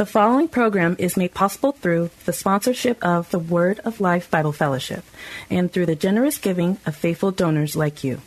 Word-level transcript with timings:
The 0.00 0.06
following 0.06 0.48
program 0.48 0.96
is 0.98 1.18
made 1.18 1.34
possible 1.34 1.72
through 1.72 2.08
the 2.24 2.32
sponsorship 2.32 3.04
of 3.04 3.30
the 3.30 3.38
Word 3.38 3.80
of 3.84 4.00
Life 4.00 4.30
Bible 4.30 4.50
Fellowship 4.50 5.04
and 5.50 5.70
through 5.70 5.84
the 5.84 5.94
generous 5.94 6.38
giving 6.38 6.78
of 6.86 6.96
faithful 6.96 7.32
donors 7.32 7.76
like 7.76 8.02
you. 8.02 8.22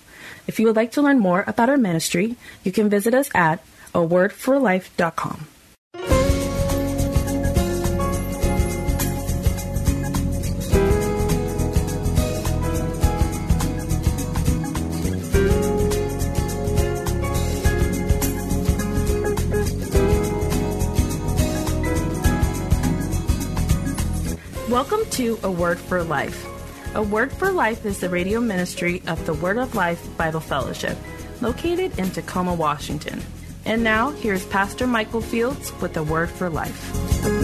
If 0.45 0.59
you 0.59 0.67
would 0.67 0.75
like 0.75 0.91
to 0.91 1.01
learn 1.01 1.17
more 1.17 1.43
about 1.47 1.71
our 1.71 1.77
ministry, 1.77 2.35
you 2.63 2.71
can 2.71 2.89
visit 2.89 3.15
us 3.15 3.31
at 3.33 3.65
awordforlife.com. 3.95 5.47
to 25.13 25.37
A 25.43 25.51
Word 25.51 25.77
for 25.77 26.03
Life. 26.03 26.43
A 26.95 27.03
Word 27.03 27.31
for 27.31 27.51
Life 27.51 27.85
is 27.85 27.99
the 27.99 28.09
radio 28.09 28.41
ministry 28.41 29.03
of 29.05 29.23
the 29.27 29.35
Word 29.35 29.57
of 29.57 29.75
Life 29.75 30.01
Bible 30.17 30.39
Fellowship, 30.39 30.97
located 31.39 31.99
in 31.99 32.09
Tacoma, 32.09 32.55
Washington. 32.55 33.21
And 33.63 33.83
now, 33.83 34.09
here's 34.09 34.43
Pastor 34.47 34.87
Michael 34.87 35.21
Fields 35.21 35.71
with 35.81 35.95
A 35.97 36.03
Word 36.03 36.31
for 36.31 36.49
Life. 36.49 37.42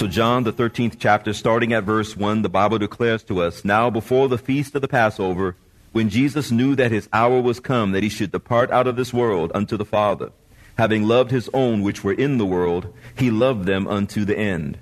So, 0.00 0.06
John, 0.06 0.44
the 0.44 0.52
13th 0.54 0.96
chapter, 0.98 1.34
starting 1.34 1.74
at 1.74 1.84
verse 1.84 2.16
1, 2.16 2.40
the 2.40 2.48
Bible 2.48 2.78
declares 2.78 3.22
to 3.24 3.42
us 3.42 3.66
Now, 3.66 3.90
before 3.90 4.30
the 4.30 4.38
feast 4.38 4.74
of 4.74 4.80
the 4.80 4.88
Passover, 4.88 5.56
when 5.92 6.08
Jesus 6.08 6.50
knew 6.50 6.74
that 6.76 6.90
his 6.90 7.06
hour 7.12 7.38
was 7.42 7.60
come, 7.60 7.92
that 7.92 8.02
he 8.02 8.08
should 8.08 8.32
depart 8.32 8.70
out 8.70 8.86
of 8.86 8.96
this 8.96 9.12
world 9.12 9.52
unto 9.54 9.76
the 9.76 9.84
Father, 9.84 10.32
having 10.78 11.02
loved 11.02 11.30
his 11.30 11.50
own 11.52 11.82
which 11.82 12.02
were 12.02 12.14
in 12.14 12.38
the 12.38 12.46
world, 12.46 12.90
he 13.14 13.30
loved 13.30 13.66
them 13.66 13.86
unto 13.86 14.24
the 14.24 14.38
end. 14.38 14.78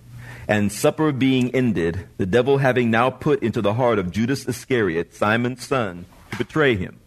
And 0.47 0.71
supper 0.71 1.11
being 1.11 1.53
ended, 1.53 2.07
the 2.19 2.25
devil 2.25 2.59
having 2.59 2.89
now 2.89 3.11
put 3.11 3.43
into 3.43 3.61
the 3.61 3.75
heart 3.75 3.99
of 3.99 4.13
Judas 4.13 4.47
Iscariot, 4.47 5.13
Simon's 5.13 5.67
son, 5.67 6.07
to 6.31 6.39
betray 6.39 6.77
him, 6.77 7.01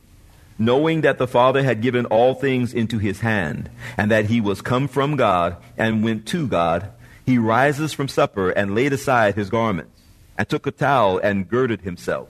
knowing 0.59 0.99
that 0.99 1.17
the 1.17 1.27
Father 1.27 1.63
had 1.63 1.81
given 1.81 2.05
all 2.07 2.33
things 2.33 2.73
into 2.73 2.97
his 2.97 3.21
hand, 3.21 3.69
and 3.95 4.11
that 4.11 4.25
he 4.25 4.41
was 4.41 4.61
come 4.61 4.89
from 4.89 5.15
God 5.15 5.55
and 5.77 6.03
went 6.03 6.25
to 6.25 6.45
God, 6.45 6.91
he 7.31 7.37
rises 7.37 7.93
from 7.93 8.09
supper 8.09 8.49
and 8.49 8.75
laid 8.75 8.91
aside 8.91 9.35
his 9.35 9.49
garments, 9.49 10.01
and 10.37 10.49
took 10.49 10.67
a 10.67 10.71
towel 10.71 11.17
and 11.19 11.47
girded 11.47 11.79
himself. 11.79 12.27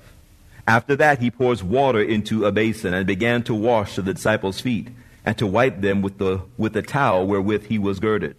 After 0.67 0.95
that, 0.95 1.17
he 1.17 1.31
pours 1.31 1.63
water 1.63 1.99
into 1.99 2.45
a 2.45 2.51
basin 2.51 2.93
and 2.93 3.07
began 3.07 3.41
to 3.43 3.55
wash 3.55 3.95
the 3.95 4.03
disciples' 4.03 4.61
feet, 4.61 4.89
and 5.25 5.35
to 5.39 5.47
wipe 5.47 5.81
them 5.81 6.03
with 6.03 6.19
the, 6.19 6.43
with 6.55 6.73
the 6.73 6.83
towel 6.83 7.25
wherewith 7.25 7.65
he 7.65 7.79
was 7.79 7.99
girded. 7.99 8.35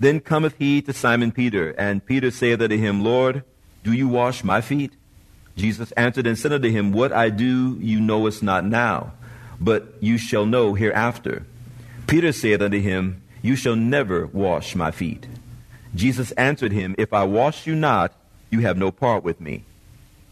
Then 0.00 0.18
cometh 0.18 0.56
he 0.58 0.82
to 0.82 0.92
Simon 0.92 1.30
Peter, 1.30 1.70
and 1.78 2.04
Peter 2.04 2.32
saith 2.32 2.60
unto 2.60 2.76
him, 2.76 3.04
Lord, 3.04 3.44
do 3.84 3.92
you 3.92 4.08
wash 4.08 4.42
my 4.42 4.60
feet? 4.60 4.94
Jesus 5.54 5.92
answered 5.92 6.26
and 6.26 6.36
said 6.36 6.52
unto 6.52 6.70
him, 6.70 6.90
What 6.90 7.12
I 7.12 7.30
do 7.30 7.78
you 7.80 8.00
knowest 8.00 8.42
not 8.42 8.64
now, 8.64 9.12
but 9.60 9.94
you 10.00 10.18
shall 10.18 10.44
know 10.44 10.74
hereafter. 10.74 11.46
Peter 12.08 12.32
saith 12.32 12.62
unto 12.62 12.80
him, 12.80 13.22
You 13.42 13.54
shall 13.54 13.76
never 13.76 14.26
wash 14.26 14.74
my 14.74 14.90
feet. 14.90 15.28
Jesus 15.94 16.32
answered 16.32 16.72
him, 16.72 16.94
If 16.98 17.12
I 17.12 17.24
wash 17.24 17.66
you 17.66 17.74
not, 17.74 18.12
you 18.50 18.60
have 18.60 18.76
no 18.76 18.90
part 18.90 19.24
with 19.24 19.40
me. 19.40 19.64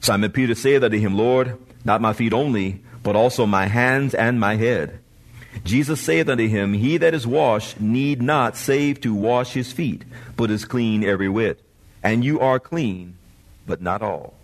Simon 0.01 0.33
Peter 0.33 0.55
said 0.55 0.83
unto 0.83 0.99
him, 0.99 1.17
Lord, 1.17 1.59
not 1.85 2.01
my 2.01 2.13
feet 2.13 2.33
only, 2.33 2.83
but 3.03 3.17
also 3.17 3.47
my 3.47 3.67
hands 3.67 4.15
and 4.15 4.39
my 4.39 4.57
head. 4.57 4.99
Jesus 5.65 6.01
saith 6.01 6.29
unto 6.29 6.49
him, 6.49 6.73
He 6.73 6.97
that 6.97 7.15
is 7.15 7.27
washed 7.27 7.81
need 7.81 8.23
not 8.23 8.57
save 8.57 9.01
to 9.03 9.15
wash 9.15 9.53
his 9.53 9.73
feet, 9.73 10.05
but 10.37 10.51
is 10.51 10.65
clean 10.65 11.05
every 11.05 11.29
whit. 11.29 11.61
And 12.03 12.25
you 12.25 12.41
are 12.41 12.59
clean, 12.59 13.17
but 13.67 13.81
not 13.81 14.03
all. 14.03 14.35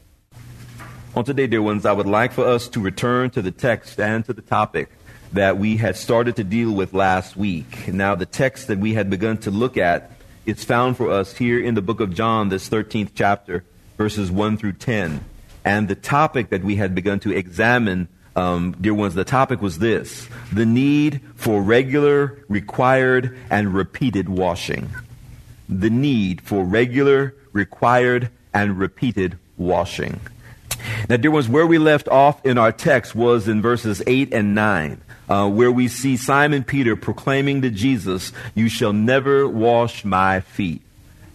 On 1.16 1.24
today, 1.24 1.46
dear 1.46 1.62
ones, 1.62 1.86
I 1.86 1.92
would 1.92 2.06
like 2.06 2.32
for 2.32 2.44
us 2.44 2.68
to 2.68 2.80
return 2.80 3.30
to 3.30 3.42
the 3.42 3.50
text 3.50 3.98
and 3.98 4.24
to 4.26 4.32
the 4.32 4.42
topic 4.42 4.90
that 5.32 5.58
we 5.58 5.76
had 5.76 5.96
started 5.96 6.36
to 6.36 6.44
deal 6.44 6.70
with 6.72 6.92
last 6.94 7.36
week. 7.36 7.88
Now, 7.88 8.14
the 8.14 8.26
text 8.26 8.68
that 8.68 8.78
we 8.78 8.94
had 8.94 9.10
begun 9.10 9.38
to 9.38 9.50
look 9.50 9.76
at 9.76 10.12
it's 10.48 10.64
found 10.64 10.96
for 10.96 11.10
us 11.10 11.36
here 11.36 11.60
in 11.62 11.74
the 11.74 11.82
book 11.82 12.00
of 12.00 12.14
John, 12.14 12.48
this 12.48 12.70
13th 12.70 13.10
chapter, 13.14 13.64
verses 13.98 14.30
1 14.30 14.56
through 14.56 14.72
10. 14.72 15.22
And 15.62 15.88
the 15.88 15.94
topic 15.94 16.48
that 16.48 16.64
we 16.64 16.76
had 16.76 16.94
begun 16.94 17.20
to 17.20 17.36
examine, 17.36 18.08
um, 18.34 18.74
dear 18.80 18.94
ones, 18.94 19.14
the 19.14 19.26
topic 19.26 19.60
was 19.60 19.78
this 19.78 20.26
the 20.50 20.64
need 20.64 21.20
for 21.34 21.60
regular, 21.60 22.42
required, 22.48 23.38
and 23.50 23.74
repeated 23.74 24.30
washing. 24.30 24.88
The 25.68 25.90
need 25.90 26.40
for 26.40 26.64
regular, 26.64 27.34
required, 27.52 28.30
and 28.54 28.78
repeated 28.78 29.38
washing. 29.58 30.18
Now, 31.10 31.18
dear 31.18 31.30
ones, 31.30 31.50
where 31.50 31.66
we 31.66 31.76
left 31.76 32.08
off 32.08 32.42
in 32.46 32.56
our 32.56 32.72
text 32.72 33.14
was 33.14 33.48
in 33.48 33.60
verses 33.60 34.02
8 34.06 34.32
and 34.32 34.54
9 34.54 35.02
uh, 35.28 35.48
where 35.48 35.72
we 35.72 35.88
see 35.88 36.16
Simon 36.16 36.64
Peter 36.64 36.96
proclaiming 36.96 37.62
to 37.62 37.70
Jesus, 37.70 38.32
You 38.54 38.68
shall 38.68 38.92
never 38.92 39.48
wash 39.48 40.04
my 40.04 40.40
feet. 40.40 40.82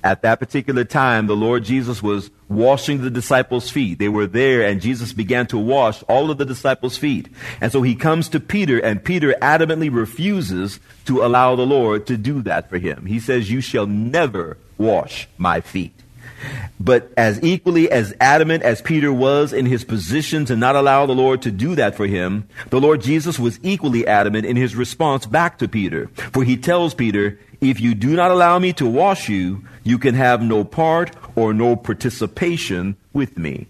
At 0.04 0.22
that 0.24 0.40
particular 0.40 0.84
time, 0.84 1.28
the 1.28 1.36
Lord 1.36 1.64
Jesus 1.64 2.04
was 2.04 2.30
washing 2.50 3.02
the 3.02 3.10
disciples' 3.10 3.70
feet. 3.70 4.00
They 4.00 4.10
were 4.10 4.28
there, 4.28 4.68
and 4.68 4.82
Jesus 4.82 5.14
began 5.14 5.48
to 5.48 5.58
wash 5.58 6.04
all 6.04 6.30
of 6.30 6.38
the 6.38 6.46
disciples' 6.46 6.98
feet. 6.98 7.30
And 7.62 7.72
so 7.72 7.82
he 7.82 7.96
comes 7.96 8.28
to 8.30 8.42
Peter, 8.42 8.80
and 8.80 9.04
Peter 9.04 9.34
adamantly 9.42 9.94
refuses 9.94 10.82
to 11.06 11.24
allow 11.24 11.56
the 11.56 11.66
Lord 11.66 12.06
to 12.08 12.18
do 12.18 12.42
that 12.42 12.70
for 12.70 12.80
him. 12.80 13.06
He 13.06 13.20
says, 13.20 13.50
You 13.50 13.62
shall 13.62 13.88
never 13.88 14.58
wash 14.78 15.30
my 15.38 15.62
feet. 15.62 16.03
But 16.80 17.12
as 17.16 17.42
equally 17.44 17.90
as 17.90 18.14
adamant 18.20 18.64
as 18.64 18.82
Peter 18.82 19.14
was 19.14 19.54
in 19.54 19.66
his 19.66 19.84
position 19.84 20.46
to 20.46 20.56
not 20.56 20.76
allow 20.76 21.06
the 21.06 21.16
Lord 21.16 21.42
to 21.44 21.52
do 21.52 21.76
that 21.76 21.96
for 21.96 22.08
him, 22.08 22.48
the 22.70 22.82
Lord 22.82 23.02
Jesus 23.02 23.40
was 23.40 23.60
equally 23.64 24.06
adamant 24.06 24.46
in 24.46 24.56
his 24.56 24.76
response 24.76 25.26
back 25.26 25.60
to 25.60 25.68
Peter. 25.68 26.08
For 26.34 26.44
he 26.44 26.58
tells 26.58 26.94
Peter, 26.94 27.40
if 27.62 27.80
you 27.80 27.96
do 27.96 28.16
not 28.16 28.32
allow 28.32 28.60
me 28.60 28.74
to 28.74 28.86
wash 28.86 29.30
you, 29.30 29.64
you 29.84 29.98
can 29.98 30.16
have 30.16 30.42
no 30.42 30.64
part 30.64 31.12
or 31.36 31.54
no 31.54 31.76
participation 31.76 32.96
with 33.14 33.38
me. 33.38 33.68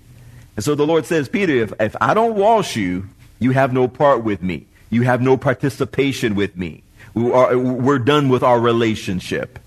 And 0.55 0.63
so 0.63 0.75
the 0.75 0.87
Lord 0.87 1.05
says, 1.05 1.29
Peter, 1.29 1.53
if, 1.53 1.73
if 1.79 1.95
I 2.01 2.13
don't 2.13 2.35
wash 2.35 2.75
you, 2.75 3.07
you 3.39 3.51
have 3.51 3.73
no 3.73 3.87
part 3.87 4.23
with 4.23 4.41
me. 4.41 4.65
You 4.89 5.03
have 5.03 5.21
no 5.21 5.37
participation 5.37 6.35
with 6.35 6.55
me. 6.55 6.83
We 7.13 7.31
are, 7.31 7.57
we're 7.57 7.99
done 7.99 8.29
with 8.29 8.43
our 8.43 8.59
relationship. 8.59 9.59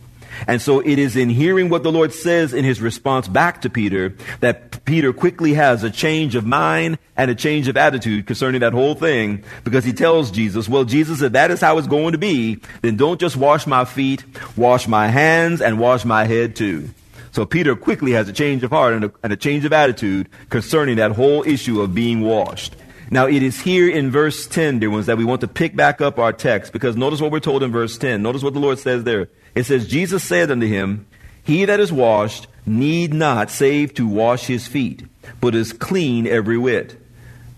And 0.47 0.61
so 0.61 0.81
it 0.81 0.99
is 0.99 1.17
in 1.17 1.31
hearing 1.31 1.69
what 1.69 1.83
the 1.83 1.93
Lord 1.93 2.13
says 2.13 2.53
in 2.53 2.65
his 2.65 2.81
response 2.81 3.29
back 3.29 3.63
to 3.63 3.71
Peter 3.71 4.15
that 4.41 4.85
Peter 4.85 5.13
quickly 5.13 5.55
has 5.55 5.83
a 5.83 5.91
change 5.91 6.35
of 6.35 6.45
mind 6.45 6.99
and 7.17 7.31
a 7.31 7.35
change 7.35 7.69
of 7.69 7.77
attitude 7.77 8.27
concerning 8.27 8.61
that 8.61 8.73
whole 8.73 8.95
thing 8.95 9.43
because 9.65 9.85
he 9.85 9.93
tells 9.93 10.31
Jesus, 10.31 10.69
well, 10.69 10.85
Jesus, 10.85 11.23
if 11.23 11.33
that 11.33 11.51
is 11.51 11.61
how 11.61 11.79
it's 11.79 11.89
going 11.89 12.13
to 12.13 12.19
be, 12.19 12.61
then 12.83 12.97
don't 12.97 13.21
just 13.21 13.37
wash 13.37 13.67
my 13.67 13.85
feet, 13.85 14.25
wash 14.57 14.87
my 14.87 15.09
hands 15.09 15.61
and 15.61 15.79
wash 15.79 16.05
my 16.05 16.25
head 16.25 16.55
too. 16.57 16.89
So 17.33 17.45
Peter 17.45 17.77
quickly 17.77 18.13
has 18.13 18.29
a 18.29 18.33
change 18.33 18.63
of 18.63 18.71
heart 18.71 18.95
and 18.95 19.05
a, 19.05 19.13
and 19.23 19.33
a 19.33 19.37
change 19.37 19.65
of 19.65 19.73
attitude 19.73 20.29
concerning 20.49 20.97
that 20.97 21.13
whole 21.13 21.43
issue 21.47 21.83
of 21.83 21.95
being 21.95 22.23
washed. 22.23 22.75
Now, 23.11 23.27
it 23.27 23.43
is 23.43 23.61
here 23.61 23.89
in 23.89 24.11
verse 24.11 24.47
10, 24.49 24.81
dear 24.81 24.91
ones, 24.91 25.07
that 25.07 25.17
we 25.17 25.25
want 25.25 25.41
to 25.43 25.49
pick 25.49 25.77
back 25.77 26.01
up 26.01 26.19
our 26.19 26.33
text 26.33 26.73
because 26.73 26.97
notice 26.97 27.21
what 27.21 27.31
we're 27.31 27.41
told 27.41 27.63
in 27.63 27.71
verse 27.71 27.97
10. 27.99 28.21
Notice 28.21 28.43
what 28.43 28.55
the 28.55 28.59
Lord 28.59 28.79
says 28.81 29.05
there. 29.05 29.29
It 29.57 29.65
says, 29.65 29.89
Jesus 29.89 30.23
said 30.23 30.51
unto 30.51 30.67
him, 30.67 31.07
He 31.43 31.65
that 31.65 31.81
is 31.81 31.91
washed 31.91 32.47
need 32.67 33.15
not 33.15 33.51
save 33.51 33.95
to 33.95 34.07
wash 34.07 34.47
his 34.47 34.67
feet, 34.67 35.05
but 35.41 35.55
is 35.55 35.73
clean 35.73 36.27
every 36.27 36.59
whit. 36.59 37.01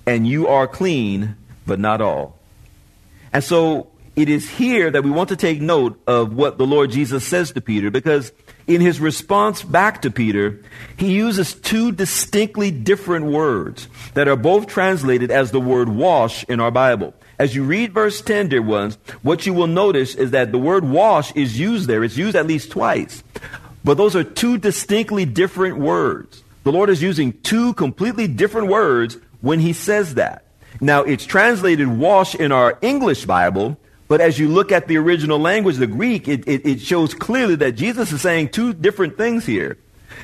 And 0.06 0.26
you 0.26 0.46
are 0.46 0.68
clean, 0.68 1.36
but 1.66 1.80
not 1.80 2.00
all. 2.00 2.38
And 3.32 3.42
so 3.42 3.88
it 4.14 4.28
is 4.28 4.48
here 4.48 4.90
that 4.90 5.02
we 5.02 5.10
want 5.10 5.30
to 5.30 5.36
take 5.36 5.60
note 5.60 6.00
of 6.06 6.32
what 6.32 6.56
the 6.56 6.66
Lord 6.66 6.90
Jesus 6.92 7.26
says 7.26 7.52
to 7.52 7.60
Peter, 7.60 7.90
because 7.90 8.32
in 8.68 8.80
his 8.80 9.00
response 9.00 9.62
back 9.62 10.02
to 10.02 10.10
Peter, 10.10 10.62
he 10.96 11.12
uses 11.12 11.54
two 11.54 11.90
distinctly 11.90 12.70
different 12.70 13.26
words 13.26 13.88
that 14.14 14.28
are 14.28 14.36
both 14.36 14.68
translated 14.68 15.30
as 15.30 15.50
the 15.50 15.60
word 15.60 15.88
wash 15.88 16.44
in 16.44 16.60
our 16.60 16.70
Bible. 16.70 17.12
As 17.38 17.54
you 17.54 17.62
read 17.62 17.92
verse 17.92 18.20
10, 18.20 18.48
dear 18.48 18.62
ones, 18.62 18.98
what 19.22 19.46
you 19.46 19.54
will 19.54 19.68
notice 19.68 20.14
is 20.16 20.32
that 20.32 20.50
the 20.50 20.58
word 20.58 20.84
wash 20.84 21.32
is 21.36 21.58
used 21.58 21.88
there. 21.88 22.02
It's 22.02 22.16
used 22.16 22.36
at 22.36 22.46
least 22.46 22.72
twice. 22.72 23.22
But 23.84 23.96
those 23.96 24.16
are 24.16 24.24
two 24.24 24.58
distinctly 24.58 25.24
different 25.24 25.78
words. 25.78 26.42
The 26.64 26.72
Lord 26.72 26.90
is 26.90 27.00
using 27.00 27.32
two 27.42 27.74
completely 27.74 28.26
different 28.26 28.66
words 28.66 29.16
when 29.40 29.60
he 29.60 29.72
says 29.72 30.14
that. 30.14 30.44
Now, 30.80 31.02
it's 31.02 31.24
translated 31.24 31.86
wash 31.88 32.34
in 32.34 32.52
our 32.52 32.76
English 32.82 33.24
Bible, 33.24 33.78
but 34.08 34.20
as 34.20 34.38
you 34.38 34.48
look 34.48 34.72
at 34.72 34.88
the 34.88 34.96
original 34.98 35.38
language, 35.38 35.76
the 35.76 35.86
Greek, 35.86 36.28
it, 36.28 36.46
it, 36.48 36.66
it, 36.66 36.80
shows 36.80 37.14
clearly 37.14 37.54
that 37.56 37.72
Jesus 37.72 38.12
is 38.12 38.20
saying 38.20 38.50
two 38.50 38.72
different 38.72 39.16
things 39.16 39.46
here. 39.46 39.78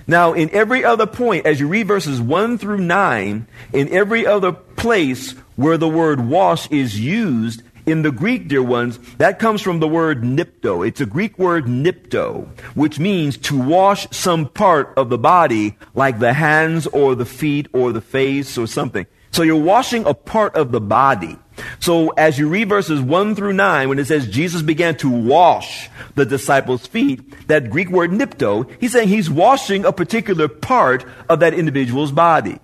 Now, 0.06 0.32
in 0.32 0.50
every 0.50 0.84
other 0.84 1.06
point, 1.06 1.46
as 1.46 1.60
you 1.60 1.68
read 1.68 1.86
verses 1.86 2.20
1 2.20 2.58
through 2.58 2.78
9, 2.78 3.46
in 3.72 3.88
every 3.88 4.26
other 4.26 4.52
place 4.52 5.32
where 5.56 5.78
the 5.78 5.88
word 5.88 6.26
wash 6.26 6.70
is 6.70 7.00
used, 7.00 7.62
in 7.86 8.02
the 8.02 8.10
Greek, 8.10 8.48
dear 8.48 8.62
ones, 8.62 8.98
that 9.18 9.38
comes 9.38 9.60
from 9.60 9.80
the 9.80 9.88
word 9.88 10.22
nipto. 10.22 10.86
It's 10.86 11.00
a 11.00 11.06
Greek 11.06 11.38
word 11.38 11.66
nipto, 11.66 12.48
which 12.74 12.98
means 12.98 13.36
to 13.38 13.60
wash 13.60 14.08
some 14.10 14.48
part 14.48 14.94
of 14.96 15.10
the 15.10 15.18
body, 15.18 15.76
like 15.94 16.18
the 16.18 16.32
hands 16.32 16.86
or 16.86 17.14
the 17.14 17.26
feet 17.26 17.68
or 17.72 17.92
the 17.92 18.00
face 18.00 18.56
or 18.56 18.66
something. 18.66 19.06
So 19.32 19.42
you're 19.42 19.56
washing 19.56 20.06
a 20.06 20.14
part 20.14 20.54
of 20.54 20.72
the 20.72 20.80
body. 20.80 21.36
So 21.80 22.10
as 22.10 22.38
you 22.38 22.48
read 22.48 22.68
verses 22.68 23.00
1 23.00 23.34
through 23.36 23.52
9, 23.52 23.88
when 23.88 23.98
it 23.98 24.06
says 24.06 24.26
Jesus 24.26 24.62
began 24.62 24.96
to 24.98 25.10
wash 25.10 25.88
the 26.14 26.24
disciples' 26.24 26.86
feet, 26.86 27.48
that 27.48 27.70
Greek 27.70 27.90
word 27.90 28.10
nipto, 28.10 28.70
he's 28.80 28.92
saying 28.92 29.08
he's 29.08 29.30
washing 29.30 29.84
a 29.84 29.92
particular 29.92 30.48
part 30.48 31.04
of 31.28 31.40
that 31.40 31.54
individual's 31.54 32.12
body. 32.12 32.58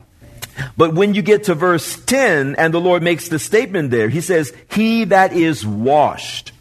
But 0.77 0.95
when 0.95 1.15
you 1.15 1.23
get 1.23 1.45
to 1.45 1.55
verse 1.55 2.03
10 2.05 2.57
and 2.57 2.75
the 2.75 2.81
Lord 2.81 3.03
makes 3.03 3.29
the 3.29 3.39
statement 3.39 3.91
there, 3.91 4.09
he 4.09 4.21
says, 4.21 4.53
He 4.71 5.05
that 5.05 5.33
is 5.33 5.67
washed. 5.67 6.53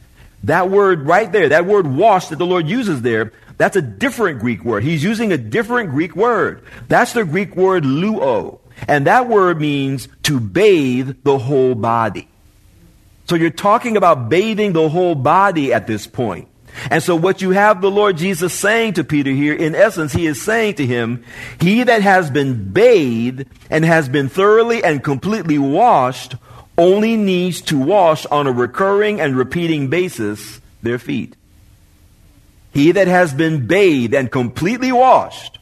That 0.43 0.69
word 0.69 1.05
right 1.05 1.29
there, 1.31 1.49
that 1.49 1.65
word 1.65 1.85
washed 1.85 2.29
that 2.29 2.37
the 2.37 2.45
Lord 2.45 2.67
uses 2.67 3.01
there, 3.01 3.33
that's 3.57 3.75
a 3.75 3.81
different 3.81 4.39
Greek 4.39 4.63
word. 4.63 4.83
He's 4.83 5.03
using 5.03 5.33
a 5.33 5.37
different 5.37 5.91
Greek 5.91 6.15
word. 6.15 6.63
That's 6.87 7.11
the 7.11 7.25
Greek 7.25 7.57
word 7.57 7.83
luo. 7.83 8.59
And 8.87 9.07
that 9.07 9.27
word 9.27 9.59
means 9.59 10.07
to 10.23 10.39
bathe 10.39 11.17
the 11.23 11.37
whole 11.37 11.75
body. 11.75 12.27
So 13.25 13.35
you're 13.35 13.51
talking 13.51 13.97
about 13.97 14.29
bathing 14.29 14.73
the 14.73 14.89
whole 14.89 15.15
body 15.15 15.71
at 15.73 15.85
this 15.87 16.07
point. 16.07 16.47
And 16.89 17.03
so 17.03 17.15
what 17.15 17.41
you 17.41 17.51
have 17.51 17.81
the 17.81 17.91
Lord 17.91 18.17
Jesus 18.17 18.53
saying 18.53 18.93
to 18.93 19.03
Peter 19.03 19.31
here, 19.31 19.53
in 19.53 19.75
essence, 19.75 20.13
he 20.13 20.25
is 20.25 20.41
saying 20.41 20.75
to 20.75 20.85
him, 20.85 21.23
he 21.59 21.83
that 21.83 22.01
has 22.01 22.29
been 22.29 22.71
bathed 22.71 23.45
and 23.69 23.83
has 23.85 24.07
been 24.09 24.29
thoroughly 24.29 24.83
and 24.83 25.03
completely 25.03 25.57
washed 25.57 26.35
only 26.77 27.17
needs 27.17 27.61
to 27.61 27.77
wash 27.77 28.25
on 28.27 28.47
a 28.47 28.51
recurring 28.51 29.19
and 29.19 29.35
repeating 29.35 29.89
basis 29.89 30.61
their 30.81 30.97
feet. 30.97 31.35
He 32.73 32.93
that 32.93 33.07
has 33.07 33.33
been 33.33 33.67
bathed 33.67 34.13
and 34.13 34.31
completely 34.31 34.91
washed 34.91 35.58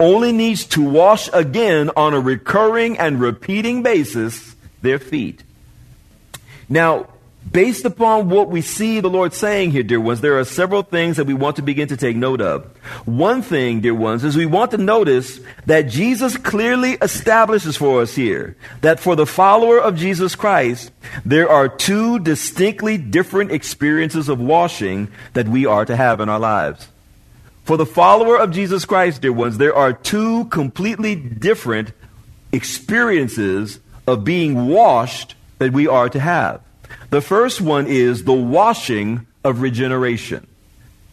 only 0.00 0.32
needs 0.32 0.64
to 0.66 0.82
wash 0.82 1.28
again 1.32 1.90
on 1.96 2.14
a 2.14 2.20
recurring 2.20 2.98
and 2.98 3.20
repeating 3.20 3.82
basis 3.82 4.54
their 4.82 4.98
feet. 4.98 5.42
Now, 6.68 7.08
based 7.50 7.84
upon 7.84 8.28
what 8.28 8.50
we 8.50 8.60
see 8.60 9.00
the 9.00 9.08
Lord 9.08 9.32
saying 9.32 9.70
here, 9.70 9.82
dear 9.82 10.00
ones, 10.00 10.20
there 10.20 10.38
are 10.38 10.44
several 10.44 10.82
things 10.82 11.16
that 11.16 11.24
we 11.24 11.34
want 11.34 11.56
to 11.56 11.62
begin 11.62 11.88
to 11.88 11.96
take 11.96 12.16
note 12.16 12.40
of. 12.40 12.64
One 13.06 13.42
thing, 13.42 13.80
dear 13.80 13.94
ones, 13.94 14.24
is 14.24 14.36
we 14.36 14.46
want 14.46 14.70
to 14.72 14.78
notice 14.78 15.40
that 15.66 15.88
Jesus 15.88 16.36
clearly 16.36 16.92
establishes 17.00 17.76
for 17.76 18.02
us 18.02 18.14
here 18.14 18.56
that 18.82 19.00
for 19.00 19.16
the 19.16 19.26
follower 19.26 19.80
of 19.80 19.96
Jesus 19.96 20.34
Christ, 20.34 20.90
there 21.24 21.48
are 21.48 21.68
two 21.68 22.18
distinctly 22.18 22.98
different 22.98 23.50
experiences 23.50 24.28
of 24.28 24.40
washing 24.40 25.08
that 25.32 25.48
we 25.48 25.66
are 25.66 25.84
to 25.84 25.96
have 25.96 26.20
in 26.20 26.28
our 26.28 26.40
lives. 26.40 26.88
For 27.68 27.76
the 27.76 27.84
follower 27.84 28.38
of 28.38 28.50
Jesus 28.50 28.86
Christ, 28.86 29.20
dear 29.20 29.30
ones, 29.30 29.58
there 29.58 29.74
are 29.74 29.92
two 29.92 30.46
completely 30.46 31.14
different 31.14 31.92
experiences 32.50 33.78
of 34.06 34.24
being 34.24 34.68
washed 34.68 35.34
that 35.58 35.74
we 35.74 35.86
are 35.86 36.08
to 36.08 36.18
have. 36.18 36.62
The 37.10 37.20
first 37.20 37.60
one 37.60 37.86
is 37.86 38.24
the 38.24 38.32
washing 38.32 39.26
of 39.44 39.60
regeneration. 39.60 40.46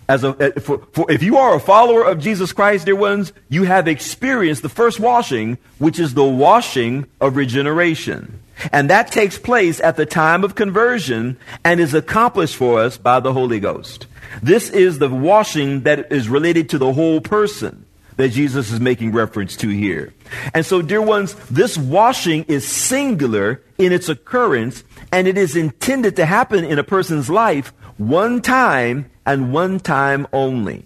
As 0.08 0.24
a, 0.24 0.30
eh, 0.40 0.52
for, 0.62 0.78
for, 0.94 1.12
if 1.12 1.24
you 1.24 1.36
are 1.36 1.58
a 1.58 1.60
follower 1.60 2.06
of 2.06 2.22
Jesus 2.22 2.54
Christ, 2.54 2.86
dear 2.86 2.96
ones, 2.96 3.34
you 3.50 3.64
have 3.64 3.90
experienced 3.90 4.62
the 4.62 4.70
first 4.70 4.98
washing, 4.98 5.58
which 5.78 6.00
is 6.00 6.14
the 6.14 6.24
washing 6.24 7.06
of 7.20 7.36
regeneration. 7.36 8.40
And 8.72 8.90
that 8.90 9.12
takes 9.12 9.38
place 9.38 9.82
at 9.82 9.98
the 9.98 10.06
time 10.06 10.46
of 10.46 10.56
conversion 10.56 11.36
and 11.66 11.82
is 11.82 11.94
accomplished 11.94 12.56
for 12.56 12.80
us 12.80 12.98
by 12.98 13.20
the 13.20 13.34
Holy 13.34 13.60
Ghost. 13.60 14.08
This 14.42 14.70
is 14.70 15.00
the 15.00 15.10
washing 15.10 15.82
that 15.82 16.12
is 16.12 16.30
related 16.30 16.70
to 16.70 16.78
the 16.78 16.94
whole 16.94 17.22
person 17.22 17.86
that 18.18 18.30
Jesus 18.30 18.72
is 18.72 18.80
making 18.80 19.12
reference 19.12 19.58
to 19.58 19.68
here. 19.68 20.14
And 20.54 20.66
so, 20.66 20.82
dear 20.82 21.02
ones, 21.02 21.36
this 21.50 21.78
washing 21.78 22.46
is 22.46 22.68
singular 22.68 23.62
in 23.78 23.92
its 23.92 24.10
occurrence 24.10 24.84
and 25.12 25.28
it 25.28 25.38
is 25.38 25.56
intended 25.56 26.16
to 26.18 26.26
happen 26.26 26.64
in 26.64 26.80
a 26.80 26.84
person's 26.84 27.30
life 27.30 27.74
one 27.98 28.42
time 28.42 29.10
and 29.26 29.54
one 29.54 29.80
time 29.80 30.28
only. 30.34 30.86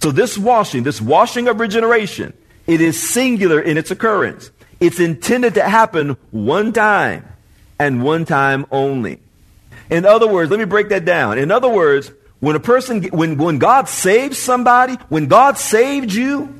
So 0.00 0.10
this 0.10 0.38
washing, 0.38 0.82
this 0.82 1.00
washing 1.00 1.48
of 1.48 1.60
regeneration, 1.60 2.32
it 2.66 2.80
is 2.80 3.10
singular 3.10 3.60
in 3.60 3.76
its 3.76 3.90
occurrence. 3.90 4.50
It's 4.78 4.98
intended 4.98 5.54
to 5.54 5.62
happen 5.68 6.16
one 6.30 6.72
time 6.72 7.26
and 7.78 8.02
one 8.02 8.24
time 8.24 8.64
only. 8.70 9.20
In 9.90 10.06
other 10.06 10.26
words, 10.26 10.50
let 10.50 10.58
me 10.58 10.64
break 10.64 10.88
that 10.88 11.04
down. 11.04 11.38
In 11.38 11.50
other 11.50 11.68
words, 11.68 12.10
when 12.40 12.56
a 12.56 12.60
person, 12.60 13.04
when, 13.04 13.36
when 13.36 13.58
God 13.58 13.88
saves 13.88 14.38
somebody, 14.38 14.94
when 15.08 15.26
God 15.26 15.58
saved 15.58 16.12
you, 16.12 16.54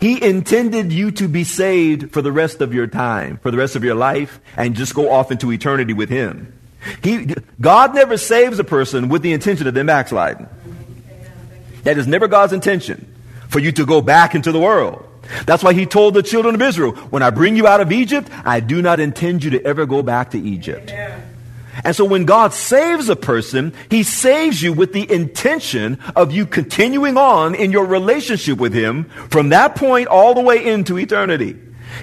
He 0.00 0.22
intended 0.22 0.92
you 0.92 1.10
to 1.12 1.28
be 1.28 1.44
saved 1.44 2.12
for 2.12 2.22
the 2.22 2.32
rest 2.32 2.60
of 2.60 2.72
your 2.72 2.86
time, 2.86 3.38
for 3.38 3.50
the 3.50 3.58
rest 3.58 3.76
of 3.76 3.84
your 3.84 3.94
life, 3.94 4.40
and 4.56 4.74
just 4.74 4.94
go 4.94 5.10
off 5.10 5.30
into 5.30 5.52
eternity 5.52 5.92
with 5.92 6.08
Him. 6.08 6.58
He, 7.02 7.34
God 7.60 7.94
never 7.94 8.16
saves 8.16 8.58
a 8.58 8.64
person 8.64 9.10
with 9.10 9.20
the 9.20 9.32
intention 9.32 9.66
of 9.66 9.74
them 9.74 9.86
backsliding. 9.86 10.48
That 11.84 11.98
is 11.98 12.06
never 12.06 12.26
God's 12.26 12.54
intention 12.54 13.06
for 13.48 13.58
you 13.58 13.72
to 13.72 13.84
go 13.84 14.00
back 14.00 14.34
into 14.34 14.52
the 14.52 14.60
world. 14.60 15.06
That's 15.44 15.62
why 15.62 15.74
he 15.74 15.86
told 15.86 16.14
the 16.14 16.22
children 16.22 16.54
of 16.54 16.62
Israel, 16.62 16.92
when 16.92 17.22
I 17.22 17.30
bring 17.30 17.56
you 17.56 17.66
out 17.66 17.80
of 17.80 17.92
Egypt, 17.92 18.28
I 18.44 18.60
do 18.60 18.82
not 18.82 19.00
intend 19.00 19.44
you 19.44 19.50
to 19.50 19.64
ever 19.64 19.86
go 19.86 20.02
back 20.02 20.30
to 20.32 20.40
Egypt. 20.40 20.90
Amen. 20.90 21.19
And 21.84 21.96
so 21.96 22.04
when 22.04 22.24
God 22.24 22.52
saves 22.52 23.08
a 23.08 23.16
person, 23.16 23.72
he 23.90 24.02
saves 24.02 24.62
you 24.62 24.72
with 24.72 24.92
the 24.92 25.10
intention 25.10 25.98
of 26.14 26.32
you 26.32 26.46
continuing 26.46 27.16
on 27.16 27.54
in 27.54 27.72
your 27.72 27.86
relationship 27.86 28.58
with 28.58 28.74
him 28.74 29.04
from 29.30 29.50
that 29.50 29.76
point 29.76 30.08
all 30.08 30.34
the 30.34 30.40
way 30.40 30.64
into 30.64 30.98
eternity. 30.98 31.56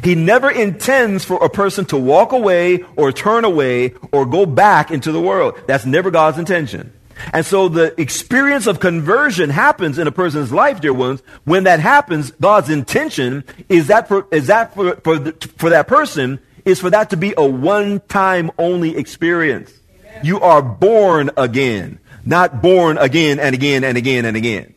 He 0.04 0.16
never 0.16 0.50
intends 0.50 1.24
for 1.24 1.44
a 1.44 1.50
person 1.50 1.86
to 1.86 1.98
walk 1.98 2.32
away 2.32 2.84
or 2.96 3.12
turn 3.12 3.46
away 3.46 3.94
or 4.12 4.26
go 4.26 4.46
back 4.46 4.92
into 4.92 5.12
the 5.12 5.22
world. 5.22 5.60
That's 5.68 5.86
never 5.86 6.12
God's 6.12 6.38
intention. 6.38 6.94
And 7.34 7.46
so 7.46 7.68
the 7.68 8.00
experience 8.00 8.68
of 8.68 8.80
conversion 8.80 9.50
happens 9.50 9.98
in 9.98 10.08
a 10.08 10.12
person's 10.12 10.52
life, 10.52 10.82
dear 10.82 10.94
ones. 10.94 11.22
When 11.46 11.64
that 11.64 11.80
happens, 11.80 12.32
God's 12.32 12.70
intention 12.70 13.44
is 13.70 13.88
that 13.88 14.08
for, 14.08 14.28
is 14.32 14.48
that 14.48 14.76
for, 14.76 14.96
for, 14.98 15.18
the, 15.18 15.32
for 15.58 15.70
that 15.70 15.88
person 15.88 16.40
is 16.68 16.80
for 16.80 16.90
that 16.90 17.12
to 17.12 17.18
be 17.18 17.34
a 17.38 17.46
one-time 17.46 18.52
only 18.58 18.98
experience. 18.98 19.72
Amen. 20.00 20.26
You 20.26 20.42
are 20.42 20.62
born 20.62 21.32
again, 21.38 22.00
not 22.26 22.62
born 22.62 22.98
again 22.98 23.40
and 23.40 23.56
again 23.56 23.86
and 23.86 23.98
again 23.98 24.26
and 24.26 24.36
again. 24.36 24.74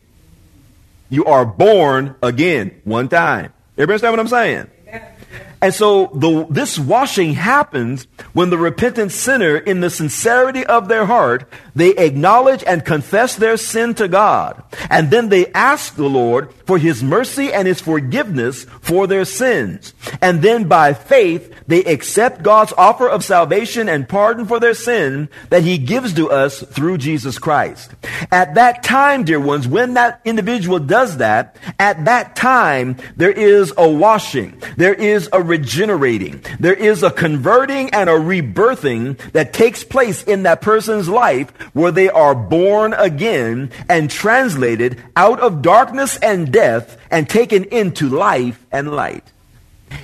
You 1.09 1.25
are 1.25 1.45
born 1.45 2.15
again 2.23 2.79
one 2.85 3.09
time. 3.09 3.51
Everybody 3.77 3.95
understand 3.95 4.13
what 4.13 4.19
I'm 4.21 4.27
saying? 4.29 4.67
And 5.61 5.73
so 5.73 6.07
the, 6.13 6.47
this 6.49 6.79
washing 6.79 7.33
happens 7.33 8.07
when 8.33 8.49
the 8.49 8.57
repentant 8.57 9.11
sinner, 9.11 9.57
in 9.57 9.79
the 9.81 9.89
sincerity 9.89 10.65
of 10.65 10.87
their 10.87 11.05
heart, 11.05 11.47
they 11.75 11.95
acknowledge 11.95 12.63
and 12.65 12.83
confess 12.83 13.35
their 13.35 13.57
sin 13.57 13.93
to 13.95 14.07
God. 14.07 14.63
And 14.89 15.11
then 15.11 15.29
they 15.29 15.51
ask 15.53 15.95
the 15.95 16.09
Lord 16.09 16.51
for 16.65 16.77
his 16.77 17.03
mercy 17.03 17.53
and 17.53 17.67
his 17.67 17.79
forgiveness 17.79 18.63
for 18.81 19.05
their 19.05 19.25
sins. 19.25 19.93
And 20.21 20.41
then 20.41 20.67
by 20.67 20.93
faith, 20.93 21.53
they 21.67 21.83
accept 21.83 22.43
God's 22.43 22.73
offer 22.77 23.07
of 23.07 23.23
salvation 23.23 23.87
and 23.87 24.09
pardon 24.09 24.45
for 24.45 24.59
their 24.59 24.73
sin 24.73 25.29
that 25.49 25.63
he 25.63 25.77
gives 25.77 26.13
to 26.15 26.29
us 26.29 26.61
through 26.61 26.97
Jesus 26.97 27.37
Christ. 27.37 27.91
At 28.31 28.55
that 28.55 28.83
time, 28.83 29.23
dear 29.23 29.39
ones, 29.39 29.67
when 29.67 29.93
that 29.93 30.21
individual 30.25 30.79
does 30.79 31.17
that, 31.17 31.55
at 31.79 32.05
that 32.05 32.35
time, 32.35 32.97
there 33.15 33.31
is 33.31 33.73
a 33.77 33.87
washing. 33.87 34.61
There 34.75 34.93
is 34.93 35.29
a 35.31 35.41
regenerating. 35.51 36.41
There 36.59 36.73
is 36.73 37.03
a 37.03 37.11
converting 37.11 37.89
and 37.89 38.09
a 38.09 38.13
rebirthing 38.13 39.17
that 39.33 39.51
takes 39.51 39.83
place 39.83 40.23
in 40.23 40.43
that 40.43 40.61
person's 40.61 41.09
life 41.09 41.51
where 41.73 41.91
they 41.91 42.09
are 42.09 42.33
born 42.33 42.93
again 42.93 43.69
and 43.89 44.09
translated 44.09 45.03
out 45.17 45.41
of 45.41 45.61
darkness 45.61 46.15
and 46.17 46.51
death 46.51 46.97
and 47.11 47.29
taken 47.29 47.65
into 47.65 48.07
life 48.07 48.65
and 48.71 48.91
light. 48.91 49.25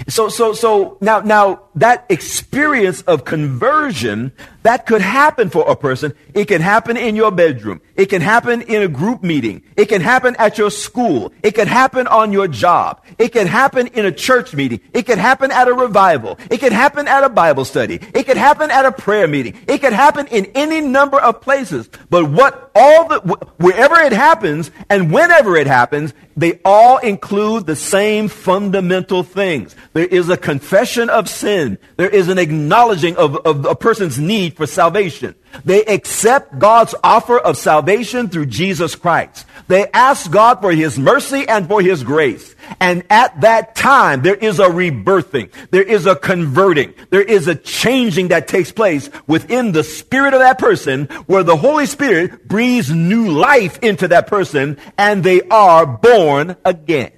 So, 0.10 0.28
so, 0.28 0.52
so 0.52 0.98
now, 1.00 1.22
now 1.22 1.62
that 1.76 2.06
experience 2.10 3.02
of 3.04 3.24
conversion, 3.24 4.34
that 4.68 4.86
could 4.86 5.00
happen 5.00 5.50
for 5.50 5.64
a 5.66 5.78
person. 5.78 6.14
It 6.34 6.50
can 6.50 6.60
happen 6.60 6.98
in 6.98 7.16
your 7.16 7.32
bedroom. 7.32 7.80
It 7.96 8.08
can 8.08 8.22
happen 8.22 8.62
in 8.64 8.82
a 8.82 8.90
group 8.90 9.24
meeting. 9.24 9.64
It 9.78 9.86
can 9.86 10.02
happen 10.02 10.36
at 10.38 10.58
your 10.58 10.70
school. 10.70 11.32
It 11.42 11.52
can 11.56 11.70
happen 11.70 12.06
on 12.06 12.34
your 12.34 12.50
job. 12.50 13.02
It 13.18 13.30
can 13.30 13.48
happen 13.48 13.88
in 13.88 14.06
a 14.06 14.12
church 14.12 14.54
meeting. 14.54 14.82
It 14.92 15.06
can 15.06 15.20
happen 15.20 15.52
at 15.52 15.70
a 15.70 15.74
revival. 15.74 16.38
It 16.52 16.60
can 16.60 16.74
happen 16.74 17.08
at 17.08 17.24
a 17.24 17.30
Bible 17.30 17.64
study. 17.64 18.02
It 18.14 18.24
can 18.26 18.36
happen 18.36 18.70
at 18.70 18.86
a 18.86 18.92
prayer 18.92 19.26
meeting. 19.26 19.58
It 19.70 19.80
can 19.80 19.94
happen 19.94 20.28
in 20.28 20.48
any 20.54 20.82
number 20.82 21.18
of 21.18 21.40
places. 21.40 21.90
But 22.10 22.30
what 22.30 22.70
all 22.76 23.08
the, 23.08 23.20
wherever 23.60 23.96
it 23.96 24.12
happens 24.12 24.70
and 24.90 25.14
whenever 25.14 25.56
it 25.56 25.68
happens, 25.68 26.14
they 26.36 26.60
all 26.66 26.98
include 26.98 27.66
the 27.66 27.76
same 27.76 28.28
fundamental 28.28 29.24
things. 29.24 29.76
There 29.94 30.06
is 30.06 30.30
a 30.30 30.38
confession 30.38 31.10
of 31.10 31.30
sin. 31.30 31.80
There 31.96 32.10
is 32.10 32.28
an 32.28 32.38
acknowledging 32.38 33.16
of, 33.16 33.38
of 33.38 33.66
a 33.66 33.76
person's 33.76 34.20
need 34.20 34.57
for 34.58 34.68
salvation. 34.68 35.36
They 35.64 35.86
accept 35.86 36.60
God's 36.60 36.94
offer 37.04 37.40
of 37.40 37.58
salvation 37.58 38.28
through 38.28 38.48
Jesus 38.48 38.96
Christ. 38.96 39.46
They 39.68 39.88
ask 39.92 40.30
God 40.30 40.62
for 40.62 40.72
His 40.72 41.00
mercy 41.00 41.48
and 41.48 41.68
for 41.68 41.82
His 41.82 42.04
grace. 42.04 42.56
And 42.80 43.04
at 43.10 43.40
that 43.42 43.76
time, 43.76 44.22
there 44.22 44.36
is 44.36 44.60
a 44.60 44.68
rebirthing. 44.68 45.52
There 45.72 45.84
is 45.84 46.06
a 46.06 46.16
converting. 46.16 46.94
There 47.10 47.22
is 47.22 47.48
a 47.48 47.56
changing 47.56 48.30
that 48.30 48.48
takes 48.48 48.72
place 48.72 49.10
within 49.26 49.72
the 49.72 49.84
spirit 49.84 50.34
of 50.34 50.40
that 50.40 50.60
person 50.60 51.06
where 51.28 51.44
the 51.44 51.58
Holy 51.58 51.86
Spirit 51.86 52.48
breathes 52.48 52.92
new 52.92 53.30
life 53.30 53.80
into 53.82 54.10
that 54.10 54.28
person 54.28 54.78
and 54.98 55.24
they 55.24 55.42
are 55.44 55.86
born 55.86 56.58
again. 56.66 57.12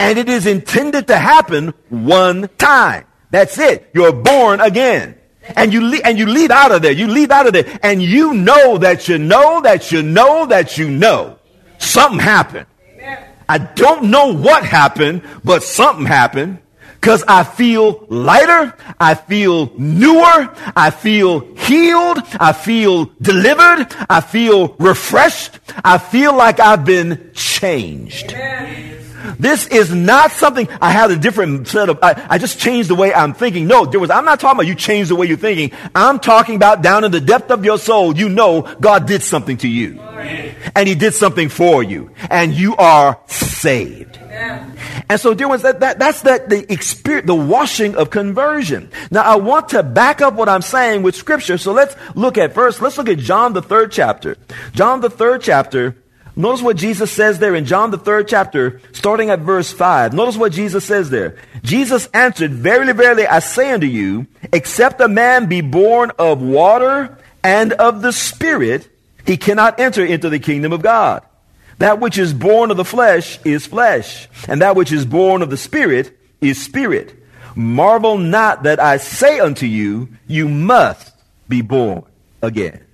And 0.00 0.18
it 0.18 0.28
is 0.28 0.46
intended 0.46 1.08
to 1.08 1.16
happen 1.16 1.74
one 1.88 2.48
time. 2.56 3.04
That's 3.30 3.58
it. 3.58 3.90
You're 3.92 4.12
born 4.12 4.60
again. 4.60 5.17
And 5.56 5.72
you, 5.72 5.80
leave, 5.80 6.02
and 6.04 6.18
you 6.18 6.26
leave 6.26 6.50
out 6.50 6.72
of 6.72 6.82
there. 6.82 6.92
You 6.92 7.06
leave 7.06 7.30
out 7.30 7.46
of 7.46 7.52
there. 7.52 7.78
And 7.82 8.02
you 8.02 8.34
know 8.34 8.78
that 8.78 9.08
you 9.08 9.18
know 9.18 9.60
that 9.62 9.90
you 9.90 10.02
know 10.02 10.46
that 10.46 10.78
you 10.78 10.90
know 10.90 11.38
something 11.78 12.20
happened. 12.20 12.66
I 13.48 13.58
don't 13.58 14.10
know 14.10 14.34
what 14.34 14.64
happened, 14.64 15.22
but 15.42 15.62
something 15.62 16.04
happened. 16.04 16.58
Cause 17.00 17.22
I 17.28 17.44
feel 17.44 18.04
lighter. 18.08 18.74
I 18.98 19.14
feel 19.14 19.72
newer. 19.78 20.52
I 20.74 20.90
feel 20.90 21.54
healed. 21.54 22.18
I 22.40 22.52
feel 22.52 23.06
delivered. 23.22 23.86
I 24.10 24.20
feel 24.20 24.74
refreshed. 24.78 25.60
I 25.84 25.98
feel 25.98 26.36
like 26.36 26.58
I've 26.58 26.84
been 26.84 27.30
changed. 27.34 28.32
Amen. 28.32 28.97
This 29.38 29.66
is 29.66 29.92
not 29.92 30.32
something 30.32 30.68
I 30.80 30.90
had 30.90 31.10
a 31.10 31.16
different 31.16 31.68
set 31.68 31.88
of, 31.88 31.98
I, 32.02 32.26
I, 32.28 32.38
just 32.38 32.58
changed 32.58 32.88
the 32.88 32.94
way 32.94 33.12
I'm 33.12 33.34
thinking. 33.34 33.66
No, 33.66 33.84
there 33.84 34.00
was, 34.00 34.10
I'm 34.10 34.24
not 34.24 34.40
talking 34.40 34.58
about 34.58 34.66
you 34.66 34.74
changed 34.74 35.10
the 35.10 35.16
way 35.16 35.26
you're 35.26 35.36
thinking. 35.36 35.76
I'm 35.94 36.18
talking 36.18 36.56
about 36.56 36.82
down 36.82 37.04
in 37.04 37.10
the 37.10 37.20
depth 37.20 37.50
of 37.50 37.64
your 37.64 37.78
soul, 37.78 38.16
you 38.16 38.28
know 38.28 38.62
God 38.80 39.06
did 39.06 39.22
something 39.22 39.56
to 39.58 39.68
you. 39.68 40.00
And 40.74 40.88
He 40.88 40.94
did 40.94 41.14
something 41.14 41.48
for 41.48 41.82
you. 41.82 42.10
And 42.30 42.52
you 42.54 42.76
are 42.76 43.20
saved. 43.26 44.18
And 45.10 45.18
so, 45.18 45.34
dear 45.34 45.48
ones, 45.48 45.62
that, 45.62 45.80
that, 45.80 45.98
that's 45.98 46.22
that 46.22 46.48
the 46.48 46.70
experience, 46.70 47.26
the 47.26 47.34
washing 47.34 47.96
of 47.96 48.10
conversion. 48.10 48.90
Now, 49.10 49.22
I 49.22 49.36
want 49.36 49.70
to 49.70 49.82
back 49.82 50.20
up 50.20 50.34
what 50.34 50.48
I'm 50.48 50.62
saying 50.62 51.02
with 51.02 51.16
scripture. 51.16 51.58
So 51.58 51.72
let's 51.72 51.96
look 52.14 52.38
at 52.38 52.54
first, 52.54 52.80
let's 52.82 52.98
look 52.98 53.08
at 53.08 53.18
John 53.18 53.52
the 53.52 53.62
third 53.62 53.90
chapter. 53.90 54.36
John 54.72 55.00
the 55.00 55.10
third 55.10 55.42
chapter, 55.42 55.96
Notice 56.38 56.62
what 56.62 56.76
Jesus 56.76 57.10
says 57.10 57.40
there 57.40 57.56
in 57.56 57.64
John 57.64 57.90
the 57.90 57.98
third 57.98 58.28
chapter, 58.28 58.80
starting 58.92 59.28
at 59.28 59.40
verse 59.40 59.72
5. 59.72 60.14
Notice 60.14 60.36
what 60.36 60.52
Jesus 60.52 60.84
says 60.84 61.10
there. 61.10 61.36
Jesus 61.64 62.08
answered, 62.14 62.52
Verily, 62.52 62.92
verily, 62.92 63.26
I 63.26 63.40
say 63.40 63.72
unto 63.72 63.88
you, 63.88 64.28
except 64.52 65.00
a 65.00 65.08
man 65.08 65.46
be 65.46 65.62
born 65.62 66.12
of 66.16 66.40
water 66.40 67.18
and 67.42 67.72
of 67.72 68.02
the 68.02 68.12
Spirit, 68.12 68.88
he 69.26 69.36
cannot 69.36 69.80
enter 69.80 70.04
into 70.04 70.30
the 70.30 70.38
kingdom 70.38 70.72
of 70.72 70.80
God. 70.80 71.24
That 71.78 71.98
which 71.98 72.18
is 72.18 72.32
born 72.32 72.70
of 72.70 72.76
the 72.76 72.84
flesh 72.84 73.40
is 73.44 73.66
flesh, 73.66 74.28
and 74.46 74.62
that 74.62 74.76
which 74.76 74.92
is 74.92 75.04
born 75.04 75.42
of 75.42 75.50
the 75.50 75.56
Spirit 75.56 76.16
is 76.40 76.62
spirit. 76.62 77.20
Marvel 77.56 78.16
not 78.16 78.62
that 78.62 78.78
I 78.78 78.98
say 78.98 79.40
unto 79.40 79.66
you, 79.66 80.10
you 80.28 80.48
must 80.48 81.12
be 81.48 81.62
born 81.62 82.04
again. 82.42 82.84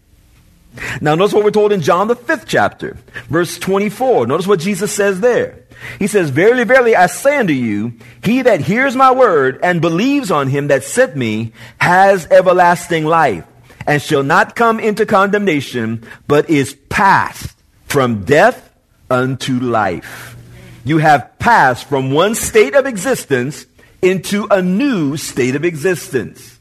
Now, 1.01 1.15
notice 1.15 1.33
what 1.33 1.45
we're 1.45 1.51
told 1.51 1.73
in 1.73 1.81
John, 1.81 2.09
the 2.09 2.17
fifth 2.17 2.47
chapter, 2.47 2.97
verse 3.29 3.59
24. 3.59 4.27
Notice 4.27 4.47
what 4.47 4.61
Jesus 4.61 4.93
says 4.93 5.21
there. 5.21 5.61
He 5.99 6.07
says, 6.07 6.31
Verily, 6.31 6.65
verily, 6.65 6.97
I 6.97 7.07
say 7.07 7.37
unto 7.37 7.53
you, 7.53 7.95
he 8.23 8.43
that 8.43 8.61
hears 8.61 8.97
my 8.97 9.13
word 9.13 9.61
and 9.63 9.81
believes 9.81 10.31
on 10.31 10.49
him 10.49 10.69
that 10.69 10.85
sent 10.85 11.17
me 11.17 11.53
has 11.79 12.27
everlasting 12.27 13.05
life, 13.05 13.47
and 13.87 14.01
shall 14.01 14.23
not 14.23 14.57
come 14.57 14.81
into 14.81 15.07
condemnation, 15.07 16.05
but 16.27 16.51
is 16.51 16.75
passed 16.89 17.57
from 17.85 18.25
death 18.25 18.73
unto 19.11 19.61
life. 19.61 20.37
You 20.85 20.99
have 20.99 21.39
passed 21.39 21.89
from 21.89 22.11
one 22.11 22.35
state 22.35 22.75
of 22.75 22.87
existence 22.87 23.67
into 24.03 24.47
a 24.51 24.61
new 24.61 25.17
state 25.17 25.55
of 25.55 25.65
existence. 25.65 26.59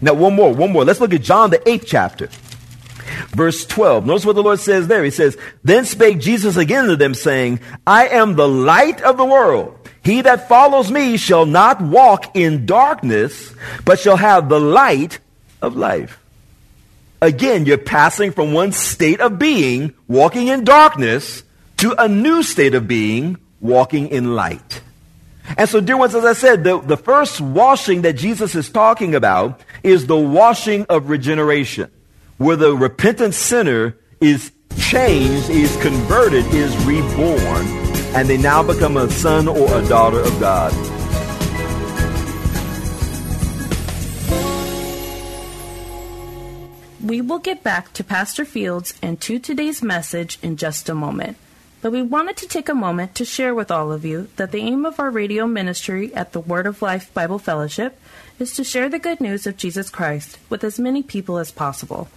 Now, 0.00 0.14
one 0.14 0.34
more, 0.34 0.54
one 0.54 0.72
more. 0.72 0.84
Let's 0.84 1.00
look 1.00 1.12
at 1.12 1.22
John, 1.22 1.50
the 1.50 1.68
eighth 1.68 1.84
chapter. 1.86 2.28
Verse 3.28 3.66
12. 3.66 4.06
Notice 4.06 4.24
what 4.24 4.36
the 4.36 4.42
Lord 4.42 4.60
says 4.60 4.88
there. 4.88 5.04
He 5.04 5.10
says, 5.10 5.36
Then 5.62 5.84
spake 5.84 6.20
Jesus 6.20 6.56
again 6.56 6.86
to 6.86 6.96
them, 6.96 7.14
saying, 7.14 7.60
I 7.86 8.08
am 8.08 8.34
the 8.34 8.48
light 8.48 9.00
of 9.02 9.16
the 9.16 9.24
world. 9.24 9.78
He 10.02 10.20
that 10.22 10.48
follows 10.48 10.90
me 10.90 11.16
shall 11.16 11.46
not 11.46 11.80
walk 11.80 12.36
in 12.36 12.66
darkness, 12.66 13.54
but 13.84 13.98
shall 13.98 14.16
have 14.16 14.48
the 14.48 14.60
light 14.60 15.18
of 15.62 15.76
life. 15.76 16.20
Again, 17.22 17.64
you're 17.64 17.78
passing 17.78 18.32
from 18.32 18.52
one 18.52 18.72
state 18.72 19.20
of 19.20 19.38
being, 19.38 19.94
walking 20.06 20.48
in 20.48 20.64
darkness, 20.64 21.42
to 21.78 21.94
a 22.02 22.06
new 22.06 22.42
state 22.42 22.74
of 22.74 22.86
being, 22.86 23.38
walking 23.60 24.08
in 24.08 24.34
light. 24.34 24.82
And 25.56 25.68
so, 25.68 25.80
dear 25.80 25.96
ones, 25.96 26.14
as 26.14 26.24
I 26.24 26.34
said, 26.34 26.64
the, 26.64 26.80
the 26.80 26.96
first 26.96 27.40
washing 27.40 28.02
that 28.02 28.14
Jesus 28.14 28.54
is 28.54 28.68
talking 28.68 29.14
about 29.14 29.60
is 29.82 30.06
the 30.06 30.16
washing 30.16 30.84
of 30.88 31.08
regeneration 31.08 31.90
where 32.38 32.56
the 32.56 32.74
repentant 32.74 33.34
sinner 33.34 33.96
is 34.20 34.52
changed, 34.76 35.50
is 35.50 35.76
converted, 35.80 36.44
is 36.46 36.76
reborn, 36.84 37.66
and 38.14 38.28
they 38.28 38.36
now 38.36 38.62
become 38.62 38.96
a 38.96 39.08
son 39.10 39.46
or 39.46 39.78
a 39.78 39.88
daughter 39.88 40.20
of 40.20 40.40
God. 40.40 40.72
We 47.04 47.20
will 47.20 47.38
get 47.38 47.62
back 47.62 47.92
to 47.92 48.02
Pastor 48.02 48.44
Fields 48.44 48.94
and 49.02 49.20
to 49.20 49.38
today's 49.38 49.82
message 49.82 50.38
in 50.42 50.56
just 50.56 50.88
a 50.88 50.94
moment. 50.94 51.36
But 51.82 51.92
we 51.92 52.00
wanted 52.00 52.38
to 52.38 52.48
take 52.48 52.70
a 52.70 52.74
moment 52.74 53.14
to 53.16 53.26
share 53.26 53.54
with 53.54 53.70
all 53.70 53.92
of 53.92 54.06
you 54.06 54.28
that 54.36 54.52
the 54.52 54.58
aim 54.58 54.86
of 54.86 54.98
our 54.98 55.10
radio 55.10 55.46
ministry 55.46 56.14
at 56.14 56.32
the 56.32 56.40
Word 56.40 56.66
of 56.66 56.80
Life 56.80 57.12
Bible 57.12 57.38
Fellowship 57.38 58.00
is 58.38 58.56
to 58.56 58.64
share 58.64 58.88
the 58.88 58.98
good 58.98 59.20
news 59.20 59.46
of 59.46 59.58
Jesus 59.58 59.90
Christ 59.90 60.38
with 60.48 60.64
as 60.64 60.78
many 60.78 61.02
people 61.02 61.36
as 61.36 61.52
possible 61.52 62.08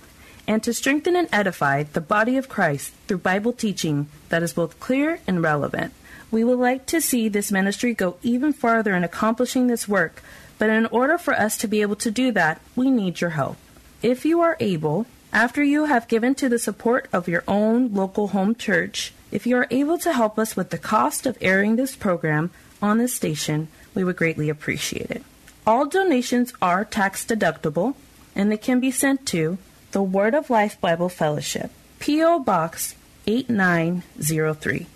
and 0.47 0.63
to 0.63 0.73
strengthen 0.73 1.15
and 1.15 1.27
edify 1.31 1.83
the 1.83 2.01
body 2.01 2.37
of 2.37 2.49
Christ 2.49 2.93
through 3.07 3.19
Bible 3.19 3.53
teaching 3.53 4.07
that 4.29 4.41
is 4.41 4.53
both 4.53 4.79
clear 4.79 5.19
and 5.27 5.43
relevant. 5.43 5.93
We 6.31 6.43
would 6.43 6.59
like 6.59 6.85
to 6.87 7.01
see 7.01 7.27
this 7.27 7.51
ministry 7.51 7.93
go 7.93 8.17
even 8.23 8.53
farther 8.53 8.95
in 8.95 9.03
accomplishing 9.03 9.67
this 9.67 9.87
work, 9.87 10.23
but 10.57 10.69
in 10.69 10.85
order 10.87 11.17
for 11.17 11.33
us 11.33 11.57
to 11.57 11.67
be 11.67 11.81
able 11.81 11.97
to 11.97 12.11
do 12.11 12.31
that, 12.31 12.61
we 12.75 12.89
need 12.89 13.21
your 13.21 13.31
help. 13.31 13.57
If 14.01 14.25
you 14.25 14.41
are 14.41 14.57
able, 14.59 15.05
after 15.33 15.63
you 15.63 15.85
have 15.85 16.07
given 16.07 16.35
to 16.35 16.49
the 16.49 16.59
support 16.59 17.07
of 17.11 17.27
your 17.27 17.43
own 17.47 17.93
local 17.93 18.29
home 18.29 18.55
church, 18.55 19.13
if 19.31 19.45
you 19.45 19.57
are 19.57 19.67
able 19.69 19.97
to 19.99 20.13
help 20.13 20.39
us 20.39 20.55
with 20.55 20.69
the 20.69 20.77
cost 20.77 21.25
of 21.25 21.37
airing 21.41 21.75
this 21.75 21.95
program, 21.95 22.51
on 22.81 22.97
this 22.97 23.15
station, 23.15 23.67
we 23.93 24.03
would 24.03 24.15
greatly 24.15 24.49
appreciate 24.49 25.09
it. 25.11 25.23
All 25.65 25.85
donations 25.85 26.53
are 26.61 26.85
tax 26.85 27.25
deductible 27.25 27.95
and 28.35 28.51
they 28.51 28.57
can 28.57 28.79
be 28.79 28.91
sent 28.91 29.25
to 29.27 29.57
the 29.91 30.01
Word 30.01 30.33
of 30.33 30.49
Life 30.49 30.79
Bible 30.79 31.09
Fellowship, 31.09 31.71
P.O. 31.99 32.39
Box 32.39 32.95
8903, 33.25 34.87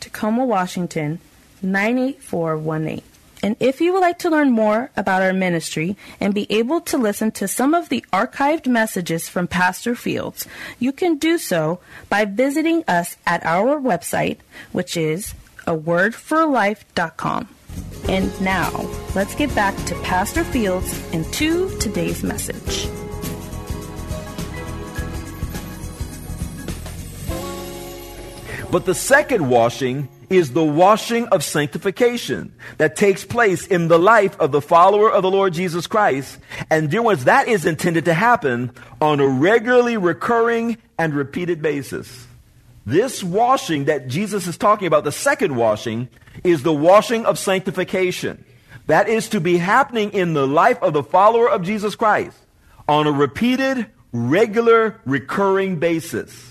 Tacoma, 0.00 0.44
Washington 0.44 1.20
98418. 1.62 3.02
And 3.42 3.56
if 3.58 3.80
you 3.80 3.92
would 3.92 4.00
like 4.00 4.18
to 4.20 4.30
learn 4.30 4.50
more 4.50 4.90
about 4.96 5.22
our 5.22 5.32
ministry 5.32 5.96
and 6.20 6.34
be 6.34 6.46
able 6.50 6.80
to 6.82 6.98
listen 6.98 7.30
to 7.32 7.48
some 7.48 7.72
of 7.72 7.88
the 7.88 8.04
archived 8.12 8.66
messages 8.66 9.28
from 9.28 9.48
Pastor 9.48 9.94
Fields, 9.94 10.46
you 10.78 10.92
can 10.92 11.16
do 11.16 11.38
so 11.38 11.80
by 12.08 12.26
visiting 12.26 12.84
us 12.86 13.16
at 13.26 13.44
our 13.46 13.80
website, 13.80 14.38
which 14.72 14.96
is 14.96 15.34
a 15.66 15.74
wordforlife.com. 15.76 17.48
And 18.08 18.40
now, 18.40 18.70
let's 19.14 19.34
get 19.34 19.54
back 19.54 19.76
to 19.86 19.94
Pastor 20.02 20.44
Fields 20.44 21.02
and 21.12 21.24
to 21.34 21.70
today's 21.78 22.22
message. 22.22 22.88
But 28.70 28.86
the 28.86 28.94
second 28.94 29.48
washing 29.48 30.08
is 30.28 30.52
the 30.52 30.64
washing 30.64 31.26
of 31.28 31.42
sanctification 31.42 32.54
that 32.78 32.94
takes 32.94 33.24
place 33.24 33.66
in 33.66 33.88
the 33.88 33.98
life 33.98 34.38
of 34.38 34.52
the 34.52 34.60
follower 34.60 35.10
of 35.10 35.22
the 35.22 35.30
Lord 35.30 35.54
Jesus 35.54 35.88
Christ. 35.88 36.38
And 36.70 36.88
dear 36.88 37.02
ones, 37.02 37.24
that 37.24 37.48
is 37.48 37.66
intended 37.66 38.04
to 38.04 38.14
happen 38.14 38.70
on 39.00 39.18
a 39.18 39.26
regularly 39.26 39.96
recurring 39.96 40.78
and 40.98 41.14
repeated 41.14 41.60
basis. 41.60 42.28
This 42.86 43.24
washing 43.24 43.86
that 43.86 44.06
Jesus 44.06 44.46
is 44.46 44.56
talking 44.56 44.86
about, 44.86 45.02
the 45.02 45.10
second 45.10 45.56
washing, 45.56 46.08
is 46.44 46.62
the 46.62 46.72
washing 46.72 47.26
of 47.26 47.40
sanctification. 47.40 48.44
That 48.86 49.08
is 49.08 49.28
to 49.30 49.40
be 49.40 49.56
happening 49.56 50.12
in 50.12 50.32
the 50.32 50.46
life 50.46 50.80
of 50.80 50.92
the 50.92 51.02
follower 51.02 51.50
of 51.50 51.62
Jesus 51.62 51.96
Christ 51.96 52.36
on 52.88 53.08
a 53.08 53.12
repeated, 53.12 53.86
regular, 54.12 55.00
recurring 55.04 55.76
basis. 55.76 56.49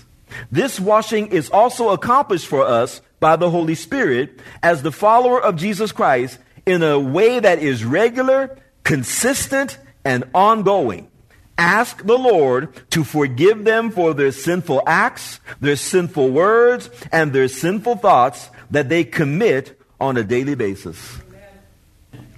This 0.50 0.80
washing 0.80 1.28
is 1.28 1.50
also 1.50 1.90
accomplished 1.90 2.46
for 2.46 2.64
us 2.64 3.00
by 3.20 3.36
the 3.36 3.50
Holy 3.50 3.74
Spirit 3.74 4.40
as 4.62 4.82
the 4.82 4.92
follower 4.92 5.40
of 5.40 5.56
Jesus 5.56 5.92
Christ 5.92 6.38
in 6.66 6.82
a 6.82 6.98
way 6.98 7.38
that 7.38 7.58
is 7.58 7.84
regular, 7.84 8.58
consistent, 8.84 9.78
and 10.04 10.24
ongoing. 10.34 11.08
Ask 11.58 12.04
the 12.04 12.16
Lord 12.16 12.74
to 12.90 13.04
forgive 13.04 13.64
them 13.64 13.90
for 13.90 14.14
their 14.14 14.32
sinful 14.32 14.82
acts, 14.86 15.40
their 15.60 15.76
sinful 15.76 16.30
words, 16.30 16.88
and 17.12 17.32
their 17.32 17.48
sinful 17.48 17.96
thoughts 17.96 18.48
that 18.70 18.88
they 18.88 19.04
commit 19.04 19.78
on 20.00 20.16
a 20.16 20.24
daily 20.24 20.54
basis. 20.54 21.18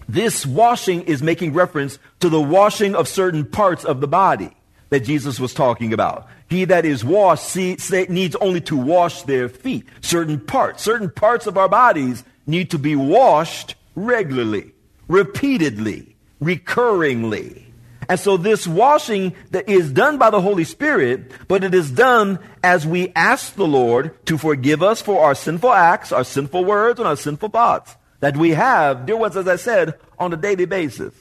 This 0.08 0.44
washing 0.44 1.02
is 1.04 1.22
making 1.22 1.52
reference 1.54 1.98
to 2.20 2.28
the 2.28 2.40
washing 2.40 2.94
of 2.94 3.06
certain 3.06 3.46
parts 3.46 3.84
of 3.84 4.00
the 4.00 4.08
body 4.08 4.50
that 4.92 5.00
Jesus 5.00 5.40
was 5.40 5.54
talking 5.54 5.94
about. 5.94 6.28
He 6.50 6.66
that 6.66 6.84
is 6.84 7.02
washed 7.02 7.44
see, 7.44 7.78
needs 8.10 8.36
only 8.36 8.60
to 8.60 8.76
wash 8.76 9.22
their 9.22 9.48
feet. 9.48 9.86
Certain 10.02 10.38
parts, 10.38 10.82
certain 10.82 11.08
parts 11.08 11.46
of 11.46 11.56
our 11.56 11.68
bodies 11.68 12.24
need 12.46 12.70
to 12.72 12.78
be 12.78 12.94
washed 12.94 13.74
regularly, 13.94 14.72
repeatedly, 15.08 16.14
recurringly. 16.42 17.62
And 18.10 18.20
so 18.20 18.36
this 18.36 18.66
washing 18.66 19.34
that 19.52 19.66
is 19.66 19.90
done 19.90 20.18
by 20.18 20.28
the 20.28 20.42
Holy 20.42 20.64
Spirit, 20.64 21.32
but 21.48 21.64
it 21.64 21.72
is 21.72 21.90
done 21.90 22.38
as 22.62 22.86
we 22.86 23.14
ask 23.16 23.54
the 23.54 23.66
Lord 23.66 24.14
to 24.26 24.36
forgive 24.36 24.82
us 24.82 25.00
for 25.00 25.24
our 25.24 25.34
sinful 25.34 25.72
acts, 25.72 26.12
our 26.12 26.22
sinful 26.22 26.66
words, 26.66 27.00
and 27.00 27.08
our 27.08 27.16
sinful 27.16 27.48
thoughts 27.48 27.96
that 28.20 28.36
we 28.36 28.50
have, 28.50 29.06
dear 29.06 29.16
ones, 29.16 29.38
as 29.38 29.48
I 29.48 29.56
said, 29.56 29.94
on 30.18 30.34
a 30.34 30.36
daily 30.36 30.66
basis. 30.66 31.14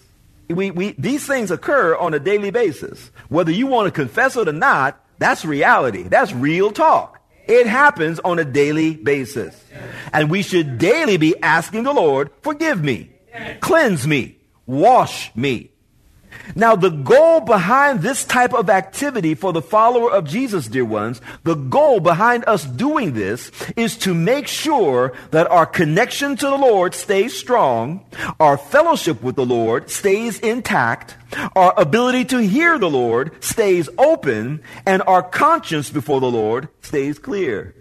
We, 0.53 0.72
we, 0.72 0.91
these 0.93 1.25
things 1.25 1.51
occur 1.51 1.96
on 1.96 2.13
a 2.13 2.20
daily 2.20 2.51
basis. 2.51 3.12
Whether 3.29 3.51
you 3.51 3.67
want 3.67 3.88
to 3.88 3.91
confess 3.91 4.36
it 4.36 4.48
or 4.48 4.53
not, 4.53 5.03
that's 5.20 5.46
reality. 5.46 6.03
That's 6.03 6.34
real 6.34 6.72
talk. 6.72 7.20
It 7.48 7.67
happens 7.67 8.20
on 8.20 8.39
a 8.39 8.46
daily 8.46 8.96
basis. 8.96 9.62
And 10.13 10.29
we 10.29 10.41
should 10.41 10.77
daily 10.77 11.17
be 11.17 11.36
asking 11.41 11.84
the 11.84 11.93
Lord, 11.93 12.31
forgive 12.41 12.84
me, 12.84 13.12
cleanse 13.60 14.08
me, 14.08 14.38
wash 14.65 15.36
me. 15.36 15.71
Now, 16.55 16.75
the 16.75 16.89
goal 16.89 17.41
behind 17.41 18.01
this 18.01 18.25
type 18.25 18.53
of 18.53 18.70
activity 18.70 19.36
for 19.36 19.53
the 19.53 19.62
follower 19.62 20.12
of 20.12 20.27
Jesus, 20.27 20.67
dear 20.67 20.86
ones, 20.86 21.22
the 21.43 21.55
goal 21.55 22.00
behind 22.00 22.43
us 22.48 22.65
doing 22.65 23.13
this 23.13 23.51
is 23.75 23.98
to 24.00 24.13
make 24.13 24.48
sure 24.48 25.13
that 25.31 25.50
our 25.50 25.65
connection 25.65 26.36
to 26.38 26.46
the 26.46 26.58
Lord 26.58 26.93
stays 26.93 27.38
strong, 27.38 28.05
our 28.39 28.58
fellowship 28.58 29.22
with 29.22 29.36
the 29.36 29.46
Lord 29.46 29.89
stays 29.89 30.39
intact, 30.39 31.15
our 31.55 31.73
ability 31.80 32.26
to 32.26 32.38
hear 32.39 32.78
the 32.78 32.89
Lord 32.89 33.43
stays 33.43 33.89
open, 33.97 34.62
and 34.86 35.02
our 35.04 35.23
conscience 35.23 35.89
before 35.89 36.19
the 36.19 36.32
Lord 36.32 36.67
stays 36.82 37.19
clear. 37.19 37.76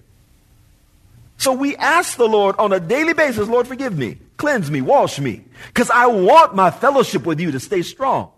So 1.36 1.52
we 1.54 1.74
ask 1.76 2.16
the 2.16 2.28
Lord 2.28 2.56
on 2.58 2.72
a 2.72 2.80
daily 2.80 3.14
basis, 3.14 3.48
Lord, 3.48 3.66
forgive 3.66 3.96
me, 3.96 4.18
cleanse 4.36 4.70
me, 4.70 4.82
wash 4.82 5.18
me, 5.18 5.44
because 5.68 5.90
I 5.90 6.06
want 6.06 6.54
my 6.54 6.70
fellowship 6.70 7.24
with 7.24 7.40
you 7.40 7.50
to 7.52 7.60
stay 7.60 7.80
strong. 7.80 8.30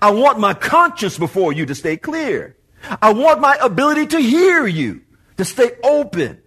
I 0.00 0.10
want 0.10 0.38
my 0.38 0.54
conscience 0.54 1.18
before 1.18 1.52
you 1.52 1.66
to 1.66 1.74
stay 1.74 1.96
clear. 1.96 2.56
I 3.00 3.12
want 3.12 3.40
my 3.40 3.56
ability 3.60 4.06
to 4.08 4.18
hear 4.18 4.66
you 4.66 5.02
to 5.36 5.44
stay 5.44 5.72
open. 5.82 6.40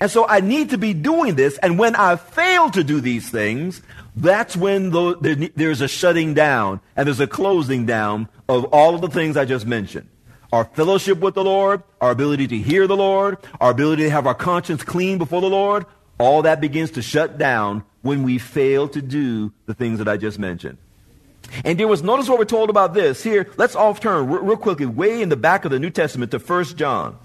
And 0.00 0.10
so 0.10 0.26
I 0.26 0.40
need 0.40 0.70
to 0.70 0.78
be 0.78 0.94
doing 0.94 1.36
this. 1.36 1.58
And 1.58 1.78
when 1.78 1.94
I 1.94 2.16
fail 2.16 2.70
to 2.70 2.82
do 2.82 3.00
these 3.00 3.30
things, 3.30 3.82
that's 4.16 4.56
when 4.56 4.90
the, 4.90 5.52
there's 5.54 5.80
a 5.80 5.88
shutting 5.88 6.34
down 6.34 6.80
and 6.96 7.06
there's 7.06 7.20
a 7.20 7.26
closing 7.26 7.86
down 7.86 8.28
of 8.48 8.64
all 8.66 8.94
of 8.94 9.00
the 9.00 9.08
things 9.08 9.36
I 9.36 9.44
just 9.44 9.66
mentioned. 9.66 10.08
Our 10.52 10.64
fellowship 10.64 11.20
with 11.20 11.34
the 11.34 11.44
Lord, 11.44 11.82
our 12.00 12.10
ability 12.10 12.48
to 12.48 12.58
hear 12.58 12.86
the 12.86 12.96
Lord, 12.96 13.38
our 13.60 13.70
ability 13.70 14.02
to 14.02 14.10
have 14.10 14.26
our 14.26 14.34
conscience 14.34 14.82
clean 14.82 15.18
before 15.18 15.40
the 15.40 15.48
Lord, 15.48 15.86
all 16.18 16.42
that 16.42 16.60
begins 16.60 16.90
to 16.92 17.02
shut 17.02 17.38
down 17.38 17.84
when 18.02 18.22
we 18.22 18.38
fail 18.38 18.88
to 18.88 19.00
do 19.00 19.52
the 19.66 19.74
things 19.74 19.98
that 19.98 20.08
I 20.08 20.16
just 20.16 20.38
mentioned. 20.38 20.78
And 21.64 21.78
there 21.78 21.88
was, 21.88 22.02
notice 22.02 22.28
what 22.28 22.38
we're 22.38 22.44
told 22.44 22.70
about 22.70 22.94
this. 22.94 23.22
Here, 23.22 23.50
let's 23.56 23.76
off 23.76 24.00
turn 24.00 24.28
real, 24.28 24.56
quickly, 24.56 24.86
way 24.86 25.20
in 25.20 25.28
the 25.28 25.36
back 25.36 25.64
of 25.64 25.70
the 25.70 25.78
New 25.78 25.90
Testament 25.90 26.30
to 26.30 26.38
1 26.38 26.64
John. 26.76 27.18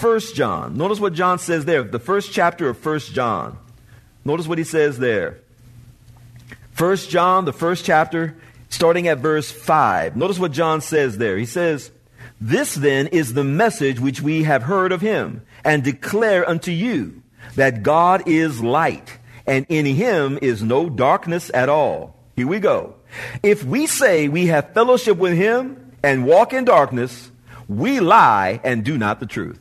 1 0.00 0.20
John. 0.34 0.76
Notice 0.76 1.00
what 1.00 1.12
John 1.12 1.38
says 1.38 1.64
there, 1.64 1.82
the 1.82 1.98
first 1.98 2.32
chapter 2.32 2.68
of 2.68 2.84
1 2.84 2.98
John. 3.00 3.58
Notice 4.24 4.48
what 4.48 4.58
he 4.58 4.64
says 4.64 4.98
there. 4.98 5.40
1 6.76 6.96
John, 6.96 7.44
the 7.44 7.52
first 7.52 7.84
chapter, 7.84 8.36
starting 8.68 9.08
at 9.08 9.18
verse 9.18 9.50
5. 9.50 10.16
Notice 10.16 10.38
what 10.38 10.52
John 10.52 10.80
says 10.80 11.18
there. 11.18 11.38
He 11.38 11.46
says, 11.46 11.90
This 12.40 12.74
then 12.74 13.06
is 13.08 13.34
the 13.34 13.44
message 13.44 14.00
which 14.00 14.20
we 14.20 14.44
have 14.44 14.64
heard 14.64 14.92
of 14.92 15.00
him, 15.00 15.42
and 15.64 15.84
declare 15.84 16.48
unto 16.48 16.70
you, 16.70 17.22
that 17.54 17.82
God 17.82 18.24
is 18.26 18.62
light, 18.62 19.18
and 19.46 19.64
in 19.68 19.86
him 19.86 20.38
is 20.42 20.62
no 20.62 20.90
darkness 20.90 21.50
at 21.54 21.68
all. 21.68 22.15
Here 22.36 22.46
we 22.46 22.60
go. 22.60 22.94
If 23.42 23.64
we 23.64 23.86
say 23.86 24.28
we 24.28 24.46
have 24.46 24.74
fellowship 24.74 25.16
with 25.16 25.34
him 25.34 25.92
and 26.02 26.26
walk 26.26 26.52
in 26.52 26.66
darkness, 26.66 27.30
we 27.66 27.98
lie 27.98 28.60
and 28.62 28.84
do 28.84 28.98
not 28.98 29.20
the 29.20 29.26
truth. 29.26 29.58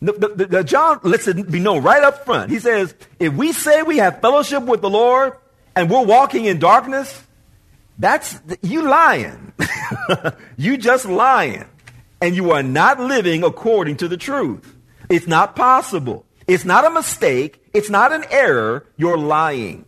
The, 0.00 0.12
the, 0.12 0.46
the, 0.46 0.64
John 0.64 1.00
lets 1.02 1.26
it 1.28 1.50
be 1.50 1.60
known 1.60 1.82
right 1.82 2.02
up 2.02 2.24
front. 2.24 2.50
He 2.50 2.60
says, 2.60 2.94
if 3.18 3.34
we 3.34 3.52
say 3.52 3.82
we 3.82 3.98
have 3.98 4.20
fellowship 4.20 4.62
with 4.64 4.80
the 4.80 4.90
Lord 4.90 5.34
and 5.74 5.90
we're 5.90 6.04
walking 6.04 6.44
in 6.44 6.60
darkness, 6.60 7.22
that's 7.98 8.40
you 8.62 8.82
lying. 8.82 9.52
you 10.56 10.76
just 10.76 11.06
lying. 11.06 11.64
And 12.20 12.36
you 12.36 12.52
are 12.52 12.62
not 12.62 13.00
living 13.00 13.42
according 13.42 13.96
to 13.98 14.08
the 14.08 14.16
truth. 14.16 14.76
It's 15.08 15.26
not 15.26 15.56
possible. 15.56 16.24
It's 16.46 16.64
not 16.64 16.84
a 16.84 16.90
mistake. 16.90 17.60
It's 17.74 17.90
not 17.90 18.12
an 18.12 18.24
error. 18.30 18.86
You're 18.96 19.18
lying 19.18 19.84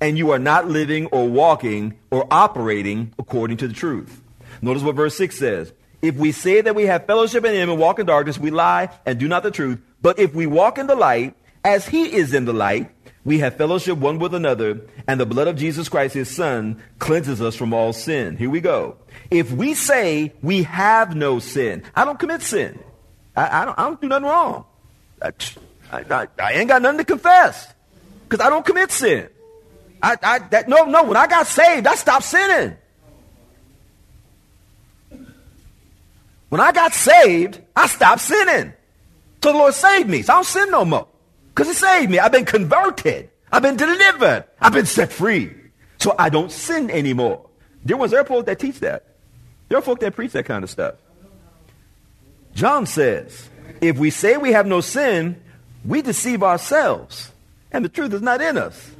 and 0.00 0.16
you 0.16 0.30
are 0.30 0.38
not 0.38 0.68
living 0.68 1.06
or 1.06 1.28
walking 1.28 1.98
or 2.10 2.26
operating 2.30 3.12
according 3.18 3.56
to 3.58 3.68
the 3.68 3.74
truth. 3.74 4.22
Notice 4.62 4.82
what 4.82 4.96
verse 4.96 5.16
6 5.16 5.36
says. 5.36 5.72
If 6.00 6.14
we 6.14 6.32
say 6.32 6.60
that 6.60 6.74
we 6.74 6.86
have 6.86 7.06
fellowship 7.06 7.44
in 7.44 7.54
him 7.54 7.70
and 7.70 7.78
walk 7.78 7.98
in 7.98 8.06
darkness, 8.06 8.38
we 8.38 8.50
lie 8.50 8.90
and 9.04 9.18
do 9.18 9.26
not 9.26 9.42
the 9.42 9.50
truth. 9.50 9.80
But 10.00 10.18
if 10.18 10.34
we 10.34 10.46
walk 10.46 10.78
in 10.78 10.86
the 10.86 10.94
light, 10.94 11.34
as 11.64 11.86
he 11.86 12.14
is 12.14 12.34
in 12.34 12.44
the 12.44 12.52
light, 12.52 12.90
we 13.24 13.40
have 13.40 13.56
fellowship 13.56 13.98
one 13.98 14.18
with 14.18 14.32
another, 14.32 14.80
and 15.06 15.20
the 15.20 15.26
blood 15.26 15.48
of 15.48 15.56
Jesus 15.56 15.88
Christ, 15.88 16.14
his 16.14 16.34
son, 16.34 16.80
cleanses 16.98 17.42
us 17.42 17.56
from 17.56 17.74
all 17.74 17.92
sin. 17.92 18.36
Here 18.36 18.48
we 18.48 18.60
go. 18.60 18.96
If 19.30 19.50
we 19.50 19.74
say 19.74 20.32
we 20.40 20.62
have 20.62 21.16
no 21.16 21.38
sin, 21.38 21.82
I 21.94 22.04
don't 22.04 22.18
commit 22.18 22.42
sin. 22.42 22.78
I, 23.36 23.62
I, 23.62 23.64
don't, 23.64 23.78
I 23.78 23.82
don't, 23.84 24.00
do 24.00 24.08
nothing 24.08 24.24
wrong. 24.26 24.64
I, 25.20 25.32
I, 25.92 26.28
I 26.40 26.52
ain't 26.54 26.68
got 26.68 26.80
nothing 26.80 26.98
to 26.98 27.04
confess 27.04 27.72
because 28.28 28.44
I 28.44 28.50
don't 28.50 28.64
commit 28.64 28.92
sin. 28.92 29.28
I, 30.02 30.16
I, 30.22 30.38
that, 30.50 30.68
no, 30.68 30.84
no, 30.84 31.04
when 31.04 31.16
I 31.16 31.26
got 31.26 31.46
saved, 31.46 31.86
I 31.86 31.94
stopped 31.94 32.24
sinning. 32.24 32.76
When 36.48 36.60
I 36.60 36.72
got 36.72 36.94
saved, 36.94 37.60
I 37.76 37.86
stopped 37.86 38.20
sinning. 38.22 38.72
So 39.42 39.52
the 39.52 39.58
Lord 39.58 39.74
saved 39.74 40.08
me. 40.08 40.22
So 40.22 40.32
I 40.32 40.36
don't 40.36 40.44
sin 40.44 40.70
no 40.70 40.84
more. 40.84 41.08
Because 41.48 41.68
He 41.68 41.74
saved 41.74 42.10
me. 42.10 42.18
I've 42.18 42.32
been 42.32 42.44
converted. 42.44 43.30
I've 43.52 43.62
been 43.62 43.76
delivered. 43.76 44.44
I've 44.60 44.72
been 44.72 44.86
set 44.86 45.12
free. 45.12 45.54
So 45.98 46.14
I 46.18 46.28
don't 46.28 46.50
sin 46.50 46.90
anymore. 46.90 47.46
There 47.84 47.96
was 47.96 48.12
there 48.12 48.24
folk 48.24 48.46
that 48.46 48.58
teach 48.58 48.80
that. 48.80 49.04
There 49.68 49.78
are 49.78 49.82
folk 49.82 50.00
that 50.00 50.14
preach 50.14 50.32
that 50.32 50.44
kind 50.44 50.64
of 50.64 50.70
stuff. 50.70 50.94
John 52.54 52.86
says, 52.86 53.50
if 53.80 53.98
we 53.98 54.10
say 54.10 54.36
we 54.36 54.52
have 54.52 54.66
no 54.66 54.80
sin, 54.80 55.40
we 55.84 56.02
deceive 56.02 56.42
ourselves, 56.42 57.30
and 57.70 57.84
the 57.84 57.88
truth 57.88 58.12
is 58.12 58.22
not 58.22 58.40
in 58.40 58.58
us. 58.58 58.90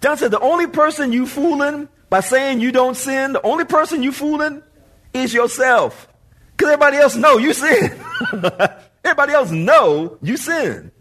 John 0.00 0.16
said, 0.16 0.30
the 0.30 0.40
only 0.40 0.66
person 0.66 1.12
you 1.12 1.26
fooling 1.26 1.88
by 2.08 2.20
saying 2.20 2.60
you 2.60 2.72
don't 2.72 2.96
sin, 2.96 3.32
the 3.32 3.42
only 3.42 3.64
person 3.64 4.02
you 4.02 4.12
fooling 4.12 4.62
is 5.12 5.34
yourself. 5.34 6.08
Because 6.56 6.72
everybody 6.72 6.96
else 6.96 7.16
know 7.16 7.38
you 7.38 7.52
sin. 7.52 8.00
everybody 9.04 9.32
else 9.32 9.50
know 9.50 10.18
you 10.22 10.36
sin. 10.36 10.92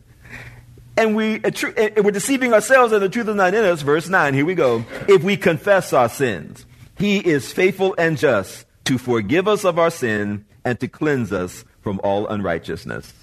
And, 0.95 1.15
we, 1.15 1.35
and 1.35 2.05
we're 2.05 2.11
deceiving 2.11 2.53
ourselves 2.53 2.91
and 2.91 3.03
the 3.03 3.09
truth 3.09 3.27
is 3.27 3.35
not 3.35 3.53
in 3.53 3.63
us. 3.63 3.83
Verse 3.83 4.09
9, 4.09 4.33
here 4.33 4.45
we 4.45 4.55
go. 4.55 4.83
If 5.07 5.23
we 5.23 5.37
confess 5.37 5.93
our 5.93 6.09
sins, 6.09 6.65
he 6.97 7.19
is 7.19 7.53
faithful 7.53 7.93
and 7.99 8.17
just 8.17 8.65
to 8.85 8.97
forgive 8.97 9.47
us 9.47 9.63
of 9.63 9.77
our 9.77 9.91
sin 9.91 10.45
and 10.65 10.79
to 10.79 10.87
cleanse 10.87 11.31
us 11.31 11.63
from 11.81 12.01
all 12.03 12.27
unrighteousness. 12.27 13.13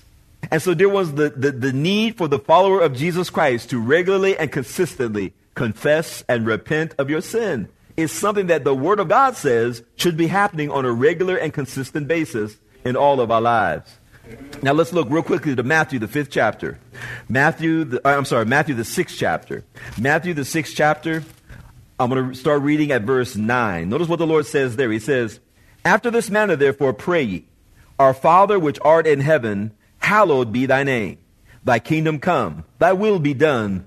And 0.51 0.63
so 0.63 0.75
there 0.75 0.89
was 0.89 1.15
the, 1.15 1.31
the, 1.31 1.53
the, 1.53 1.73
need 1.73 2.17
for 2.17 2.29
the 2.29 2.39
follower 2.39 2.81
of 2.81 2.95
Jesus 2.95 3.31
Christ 3.31 3.71
to 3.71 3.81
regularly 3.81 4.37
and 4.37 4.53
consistently 4.53 5.33
confess 5.55 6.25
and 6.29 6.47
repent 6.47 6.95
of 6.99 7.11
your 7.11 7.21
sin. 7.21 7.69
is 7.97 8.11
something 8.11 8.49
that 8.49 8.65
the 8.65 8.75
Word 8.75 8.99
of 8.99 9.09
God 9.09 9.37
says 9.37 9.83
should 9.97 10.17
be 10.17 10.27
happening 10.27 10.71
on 10.71 10.85
a 10.85 10.93
regular 10.93 11.37
and 11.37 11.53
consistent 11.53 12.09
basis 12.09 12.57
in 12.85 12.97
all 12.97 13.21
of 13.21 13.31
our 13.31 13.41
lives. 13.41 13.99
Now 14.63 14.73
let's 14.73 14.93
look 14.93 15.09
real 15.11 15.23
quickly 15.23 15.55
to 15.55 15.63
Matthew, 15.63 15.99
the 15.99 16.09
fifth 16.09 16.31
chapter. 16.31 16.79
Matthew, 17.29 17.85
the, 17.85 18.09
uh, 18.09 18.17
I'm 18.17 18.25
sorry, 18.25 18.47
Matthew, 18.47 18.75
the 18.75 18.85
sixth 18.85 19.17
chapter. 19.19 19.65
Matthew, 19.99 20.35
the 20.35 20.45
sixth 20.45 20.75
chapter. 20.75 21.23
I'm 22.01 22.11
going 22.11 22.31
to 22.31 22.35
start 22.35 22.63
reading 22.63 22.91
at 22.91 23.03
verse 23.03 23.37
9. 23.37 23.89
Notice 23.89 24.09
what 24.09 24.19
the 24.19 24.27
Lord 24.27 24.47
says 24.47 24.75
there. 24.75 24.91
He 24.91 24.99
says, 24.99 25.39
After 25.85 26.11
this 26.11 26.31
manner, 26.31 26.57
therefore, 26.57 26.93
pray 26.93 27.23
ye, 27.23 27.45
Our 27.99 28.15
Father 28.15 28.59
which 28.59 28.79
art 28.83 29.07
in 29.07 29.21
heaven, 29.21 29.73
hallowed 29.99 30.51
be 30.53 30.67
thy 30.67 30.83
name. 30.83 31.19
Thy 31.63 31.79
kingdom 31.79 32.19
come, 32.19 32.65
thy 32.79 32.93
will 32.93 33.19
be 33.19 33.35
done 33.35 33.87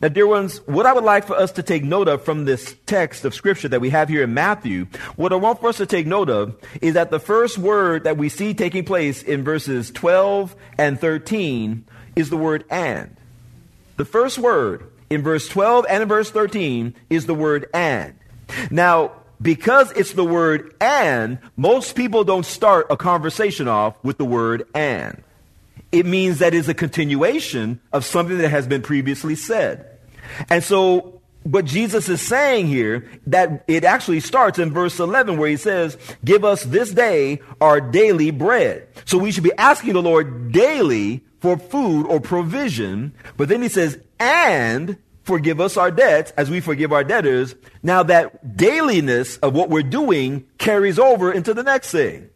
Now, 0.00 0.06
dear 0.08 0.28
ones, 0.28 0.58
what 0.66 0.86
I 0.86 0.92
would 0.92 1.02
like 1.02 1.26
for 1.26 1.34
us 1.34 1.50
to 1.52 1.62
take 1.62 1.82
note 1.82 2.06
of 2.06 2.24
from 2.24 2.44
this 2.44 2.76
text 2.86 3.24
of 3.24 3.34
scripture 3.34 3.66
that 3.68 3.80
we 3.80 3.90
have 3.90 4.08
here 4.08 4.22
in 4.22 4.32
Matthew, 4.32 4.86
what 5.16 5.32
I 5.32 5.36
want 5.36 5.60
for 5.60 5.68
us 5.68 5.78
to 5.78 5.86
take 5.86 6.06
note 6.06 6.30
of 6.30 6.56
is 6.80 6.94
that 6.94 7.10
the 7.10 7.18
first 7.18 7.58
word 7.58 8.04
that 8.04 8.16
we 8.16 8.28
see 8.28 8.54
taking 8.54 8.84
place 8.84 9.24
in 9.24 9.42
verses 9.42 9.90
12 9.90 10.54
and 10.78 11.00
13 11.00 11.84
is 12.14 12.30
the 12.30 12.36
word 12.36 12.64
and. 12.70 13.16
The 13.96 14.04
first 14.04 14.38
word 14.38 14.88
in 15.10 15.22
verse 15.22 15.48
12 15.48 15.86
and 15.88 16.02
in 16.04 16.08
verse 16.08 16.30
13 16.30 16.94
is 17.10 17.26
the 17.26 17.34
word 17.34 17.68
and. 17.74 18.14
Now, 18.70 19.12
because 19.42 19.90
it's 19.92 20.12
the 20.12 20.24
word 20.24 20.76
and, 20.80 21.38
most 21.56 21.96
people 21.96 22.22
don't 22.22 22.46
start 22.46 22.86
a 22.90 22.96
conversation 22.96 23.66
off 23.66 23.96
with 24.04 24.16
the 24.16 24.24
word 24.24 24.64
and. 24.74 25.24
It 25.90 26.06
means 26.06 26.38
that 26.38 26.54
it's 26.54 26.68
a 26.68 26.74
continuation 26.74 27.80
of 27.92 28.04
something 28.04 28.38
that 28.38 28.50
has 28.50 28.66
been 28.66 28.82
previously 28.82 29.34
said. 29.34 29.98
And 30.50 30.62
so, 30.62 31.18
what 31.44 31.64
Jesus 31.64 32.08
is 32.08 32.20
saying 32.20 32.66
here, 32.66 33.08
that 33.26 33.64
it 33.68 33.84
actually 33.84 34.20
starts 34.20 34.58
in 34.58 34.70
verse 34.70 34.98
11 34.98 35.38
where 35.38 35.48
he 35.48 35.56
says, 35.56 35.96
give 36.24 36.44
us 36.44 36.64
this 36.64 36.90
day 36.90 37.40
our 37.60 37.80
daily 37.80 38.30
bread. 38.30 38.86
So 39.06 39.16
we 39.16 39.30
should 39.30 39.44
be 39.44 39.52
asking 39.56 39.94
the 39.94 40.02
Lord 40.02 40.52
daily 40.52 41.24
for 41.40 41.56
food 41.56 42.06
or 42.06 42.20
provision. 42.20 43.14
But 43.36 43.48
then 43.48 43.62
he 43.62 43.68
says, 43.68 43.98
and 44.18 44.98
forgive 45.22 45.60
us 45.60 45.76
our 45.76 45.90
debts 45.90 46.32
as 46.32 46.50
we 46.50 46.60
forgive 46.60 46.92
our 46.92 47.04
debtors. 47.04 47.54
Now 47.82 48.02
that 48.02 48.56
dailiness 48.56 49.38
of 49.38 49.54
what 49.54 49.70
we're 49.70 49.82
doing 49.82 50.44
carries 50.58 50.98
over 50.98 51.32
into 51.32 51.54
the 51.54 51.62
next 51.62 51.92
thing. 51.92 52.28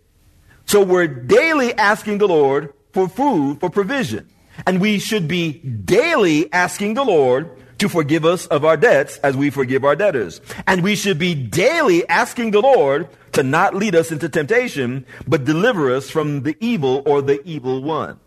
So 0.64 0.82
we're 0.82 1.08
daily 1.08 1.74
asking 1.74 2.18
the 2.18 2.28
Lord 2.28 2.72
for 2.92 3.09
food, 3.09 3.61
for 3.61 3.70
provision. 3.70 4.28
And 4.66 4.81
we 4.81 4.98
should 4.98 5.28
be 5.28 5.52
daily 5.52 6.52
asking 6.52 6.94
the 6.94 7.05
Lord 7.05 7.50
to 7.78 7.88
forgive 7.88 8.24
us 8.24 8.46
of 8.46 8.64
our 8.64 8.76
debts 8.76 9.16
as 9.18 9.37
we 9.37 9.50
forgive 9.50 9.85
our 9.85 9.96
debtors. 9.96 10.40
And 10.66 10.83
we 10.83 10.94
should 10.94 11.18
be 11.18 11.35
daily 11.35 12.09
asking 12.09 12.52
the 12.52 12.61
Lord 12.61 13.09
to 13.33 13.42
not 13.42 13.74
lead 13.74 13.96
us 13.96 14.12
into 14.12 14.28
temptation, 14.28 15.05
but 15.26 15.44
deliver 15.44 15.92
us 15.92 16.09
from 16.09 16.42
the 16.42 16.57
evil 16.61 17.02
or 17.07 17.22
the 17.22 17.42
evil 17.44 17.83
one. 17.83 18.20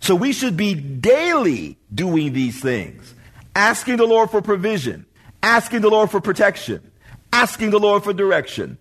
So 0.00 0.14
we 0.14 0.32
should 0.32 0.56
be 0.56 0.74
daily 0.74 1.76
doing 1.94 2.32
these 2.32 2.60
things, 2.60 3.14
asking 3.54 3.98
the 3.98 4.06
Lord 4.06 4.30
for 4.30 4.40
provision, 4.40 5.04
asking 5.42 5.82
the 5.82 5.90
Lord 5.90 6.10
for 6.10 6.20
protection, 6.22 6.90
asking 7.32 7.70
the 7.70 7.78
Lord 7.78 8.02
for 8.02 8.14
direction, 8.14 8.78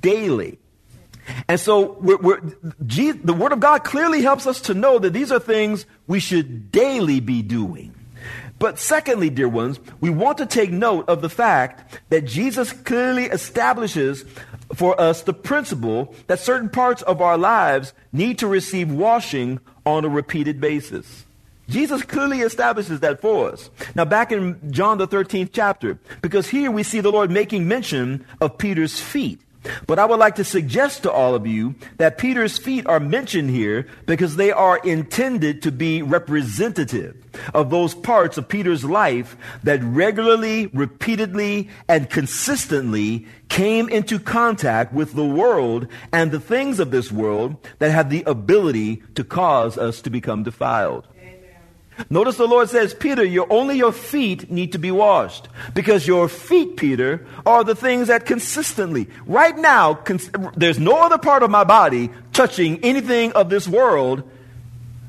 daily. 0.00 0.58
And 1.48 1.58
so 1.58 1.98
we're, 2.00 2.18
we're, 2.18 2.40
the 2.40 3.36
Word 3.36 3.52
of 3.52 3.60
God 3.60 3.84
clearly 3.84 4.22
helps 4.22 4.46
us 4.46 4.60
to 4.62 4.74
know 4.74 4.98
that 4.98 5.12
these 5.12 5.30
are 5.30 5.38
things 5.38 5.86
we 6.06 6.20
should 6.20 6.72
daily 6.72 7.20
be 7.20 7.42
doing. 7.42 7.94
But 8.58 8.78
secondly, 8.78 9.28
dear 9.28 9.48
ones, 9.48 9.80
we 10.00 10.08
want 10.10 10.38
to 10.38 10.46
take 10.46 10.70
note 10.70 11.08
of 11.08 11.20
the 11.20 11.28
fact 11.28 12.00
that 12.10 12.24
Jesus 12.24 12.72
clearly 12.72 13.24
establishes 13.24 14.24
for 14.72 15.00
us 15.00 15.22
the 15.22 15.32
principle 15.32 16.14
that 16.28 16.38
certain 16.38 16.68
parts 16.68 17.02
of 17.02 17.20
our 17.20 17.36
lives 17.36 17.92
need 18.12 18.38
to 18.38 18.46
receive 18.46 18.90
washing 18.90 19.58
on 19.84 20.04
a 20.04 20.08
repeated 20.08 20.60
basis. 20.60 21.24
Jesus 21.68 22.02
clearly 22.02 22.40
establishes 22.40 23.00
that 23.00 23.20
for 23.20 23.50
us. 23.50 23.68
Now, 23.96 24.04
back 24.04 24.30
in 24.30 24.72
John 24.72 24.98
the 24.98 25.08
13th 25.08 25.50
chapter, 25.52 25.98
because 26.20 26.48
here 26.48 26.70
we 26.70 26.84
see 26.84 27.00
the 27.00 27.10
Lord 27.10 27.32
making 27.32 27.66
mention 27.66 28.24
of 28.40 28.58
Peter's 28.58 29.00
feet. 29.00 29.40
But 29.86 29.98
I 29.98 30.04
would 30.04 30.18
like 30.18 30.34
to 30.36 30.44
suggest 30.44 31.02
to 31.02 31.12
all 31.12 31.34
of 31.34 31.46
you 31.46 31.74
that 31.98 32.18
Peter's 32.18 32.58
feet 32.58 32.86
are 32.86 33.00
mentioned 33.00 33.50
here 33.50 33.86
because 34.06 34.36
they 34.36 34.50
are 34.50 34.78
intended 34.78 35.62
to 35.62 35.72
be 35.72 36.02
representative 36.02 37.16
of 37.54 37.70
those 37.70 37.94
parts 37.94 38.36
of 38.36 38.48
Peter's 38.48 38.84
life 38.84 39.36
that 39.62 39.82
regularly, 39.82 40.66
repeatedly, 40.68 41.68
and 41.88 42.10
consistently 42.10 43.26
came 43.48 43.88
into 43.88 44.18
contact 44.18 44.92
with 44.92 45.14
the 45.14 45.24
world 45.24 45.86
and 46.12 46.30
the 46.30 46.40
things 46.40 46.80
of 46.80 46.90
this 46.90 47.12
world 47.12 47.56
that 47.78 47.90
have 47.90 48.10
the 48.10 48.22
ability 48.24 49.02
to 49.14 49.22
cause 49.22 49.78
us 49.78 50.00
to 50.02 50.10
become 50.10 50.42
defiled. 50.42 51.06
Notice 52.08 52.36
the 52.36 52.46
Lord 52.46 52.68
says, 52.68 52.94
Peter, 52.94 53.24
your, 53.24 53.46
only 53.50 53.76
your 53.76 53.92
feet 53.92 54.50
need 54.50 54.72
to 54.72 54.78
be 54.78 54.90
washed. 54.90 55.48
Because 55.74 56.06
your 56.06 56.28
feet, 56.28 56.76
Peter, 56.76 57.26
are 57.44 57.64
the 57.64 57.74
things 57.74 58.08
that 58.08 58.26
consistently, 58.26 59.08
right 59.26 59.56
now, 59.56 59.94
cons- 59.94 60.30
there's 60.56 60.78
no 60.78 61.04
other 61.04 61.18
part 61.18 61.42
of 61.42 61.50
my 61.50 61.64
body 61.64 62.10
touching 62.32 62.82
anything 62.82 63.32
of 63.32 63.50
this 63.50 63.68
world 63.68 64.28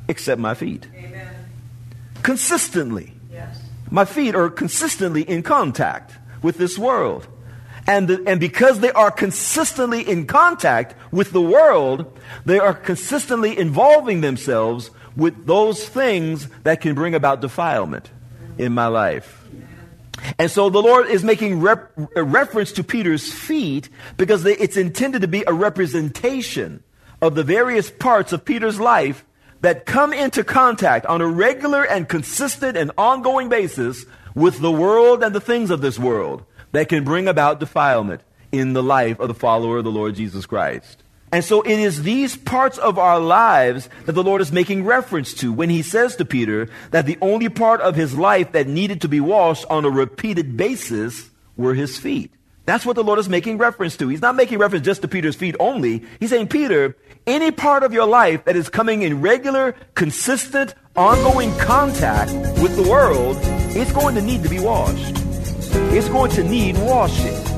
except 0.08 0.40
my 0.40 0.54
feet. 0.54 0.88
Amen. 0.96 1.34
Consistently. 2.22 3.14
Yes. 3.32 3.60
My 3.90 4.06
feet 4.06 4.36
are 4.36 4.50
consistently 4.50 5.22
in 5.22 5.44
contact 5.44 6.14
with 6.42 6.58
this 6.58 6.78
world. 6.78 7.28
And, 7.86 8.08
the, 8.08 8.24
and 8.28 8.40
because 8.40 8.80
they 8.80 8.92
are 8.92 9.12
consistently 9.12 10.08
in 10.08 10.26
contact 10.26 10.96
with 11.12 11.32
the 11.32 11.42
world, 11.42 12.18
they 12.46 12.60
are 12.60 12.74
consistently 12.74 13.58
involving 13.58 14.22
themselves 14.22 14.90
with 15.16 15.46
those 15.46 15.88
things 15.88 16.48
that 16.64 16.82
can 16.82 16.96
bring 16.96 17.16
about 17.16 17.42
defilement 17.42 18.10
in 18.58 18.74
my 18.74 18.88
life. 18.88 19.44
And 20.38 20.50
so 20.50 20.70
the 20.70 20.82
Lord 20.82 21.08
is 21.08 21.24
making 21.24 21.62
rep- 21.62 21.92
reference 22.16 22.72
to 22.74 22.84
Peter's 22.84 23.32
feet 23.32 23.90
because 24.18 24.46
it's 24.46 24.78
intended 24.78 25.22
to 25.22 25.28
be 25.28 25.44
a 25.46 25.54
representation 25.54 26.84
of 27.22 27.36
the 27.36 27.44
various 27.44 27.90
parts 27.90 28.32
of 28.34 28.46
Peter's 28.46 28.80
life 28.80 29.26
that 29.62 29.86
come 29.86 30.14
into 30.14 30.44
contact 30.44 31.06
on 31.06 31.22
a 31.22 31.28
regular 31.28 31.84
and 31.84 32.08
consistent 32.08 32.78
and 32.78 32.92
ongoing 32.98 33.50
basis 33.50 34.06
with 34.36 34.60
the 34.60 34.72
world 34.72 35.24
and 35.24 35.34
the 35.34 35.42
things 35.42 35.72
of 35.72 35.82
this 35.82 35.98
world 35.98 36.44
that 36.72 36.90
can 36.90 37.04
bring 37.04 37.28
about 37.28 37.60
defilement 37.60 38.22
in 38.52 38.74
the 38.74 38.84
life 38.84 39.20
of 39.20 39.28
the 39.28 39.34
follower 39.34 39.78
of 39.78 39.84
the 39.84 39.92
Lord 39.92 40.16
Jesus 40.16 40.46
Christ. 40.46 41.03
And 41.34 41.44
so 41.44 41.64
it 41.64 41.80
is 41.80 42.04
these 42.04 42.38
parts 42.38 42.78
of 42.78 43.00
our 43.00 43.20
lives 43.20 43.90
that 44.06 44.12
the 44.12 44.24
Lord 44.24 44.40
is 44.40 44.52
making 44.52 44.86
reference 44.86 45.34
to 45.36 45.52
when 45.52 45.68
he 45.68 45.82
says 45.82 46.16
to 46.18 46.26
Peter 46.26 46.70
that 46.92 47.08
the 47.08 47.18
only 47.22 47.50
part 47.50 47.82
of 47.82 47.96
his 47.96 48.16
life 48.16 48.52
that 48.52 48.68
needed 48.68 49.02
to 49.02 49.08
be 49.08 49.20
washed 49.20 49.66
on 49.68 49.84
a 49.84 49.90
repeated 49.90 50.56
basis 50.56 51.32
were 51.58 51.74
his 51.74 51.98
feet. 51.98 52.32
That's 52.68 52.86
what 52.86 52.96
the 52.96 53.04
Lord 53.04 53.18
is 53.18 53.28
making 53.28 53.58
reference 53.58 53.98
to. 53.98 54.10
He's 54.10 54.22
not 54.22 54.36
making 54.36 54.60
reference 54.60 54.86
just 54.86 55.02
to 55.02 55.08
Peter's 55.08 55.36
feet 55.36 55.56
only. 55.60 56.04
He's 56.20 56.30
saying, 56.30 56.50
Peter, 56.50 56.96
any 57.26 57.50
part 57.50 57.82
of 57.82 57.94
your 57.94 58.06
life 58.06 58.46
that 58.46 58.56
is 58.56 58.70
coming 58.70 59.02
in 59.02 59.22
regular, 59.22 59.72
consistent, 59.96 60.76
ongoing 60.96 61.52
contact 61.58 62.32
with 62.62 62.76
the 62.76 62.88
world, 62.88 63.38
it's 63.76 63.92
going 63.92 64.14
to 64.14 64.22
need 64.22 64.44
to 64.44 64.50
be 64.50 64.60
washed. 64.60 65.16
It's 65.96 66.10
going 66.10 66.30
to 66.34 66.44
need 66.44 66.78
washing. 66.78 67.53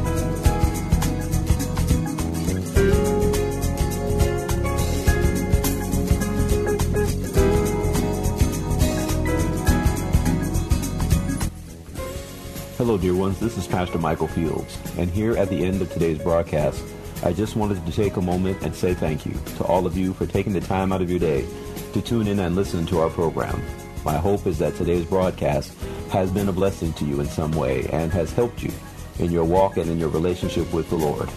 Hello, 12.86 13.00
dear 13.00 13.16
ones. 13.16 13.40
This 13.40 13.58
is 13.58 13.66
Pastor 13.66 13.98
Michael 13.98 14.28
Fields. 14.28 14.78
And 15.00 15.10
here 15.10 15.36
at 15.36 15.50
the 15.50 15.66
end 15.66 15.82
of 15.82 15.92
today's 15.92 16.20
broadcast, 16.20 16.84
I 17.24 17.34
just 17.34 17.56
wanted 17.56 17.84
to 17.84 17.92
take 17.92 18.16
a 18.16 18.22
moment 18.22 18.62
and 18.62 18.76
say 18.76 18.94
thank 18.94 19.26
you 19.26 19.34
to 19.58 19.64
all 19.64 19.88
of 19.88 19.98
you 19.98 20.14
for 20.14 20.28
taking 20.28 20.54
the 20.54 20.62
time 20.62 20.94
out 20.94 21.02
of 21.02 21.10
your 21.10 21.18
day 21.18 21.48
to 21.94 22.02
tune 22.04 22.28
in 22.28 22.40
and 22.40 22.56
listen 22.56 22.86
to 22.86 23.00
our 23.00 23.10
program. 23.10 23.60
My 24.04 24.18
hope 24.18 24.46
is 24.46 24.60
that 24.60 24.76
today's 24.76 25.04
broadcast 25.04 25.74
has 26.12 26.30
been 26.30 26.48
a 26.48 26.54
blessing 26.54 26.94
to 26.94 27.06
you 27.06 27.20
in 27.22 27.26
some 27.26 27.54
way 27.54 27.88
and 27.92 28.12
has 28.12 28.32
helped 28.32 28.62
you 28.62 28.72
in 29.18 29.32
your 29.32 29.46
walk 29.46 29.78
and 29.78 29.90
in 29.90 29.98
your 29.98 30.10
relationship 30.10 30.72
with 30.72 30.88
the 30.92 30.96
Lord. 30.96 31.28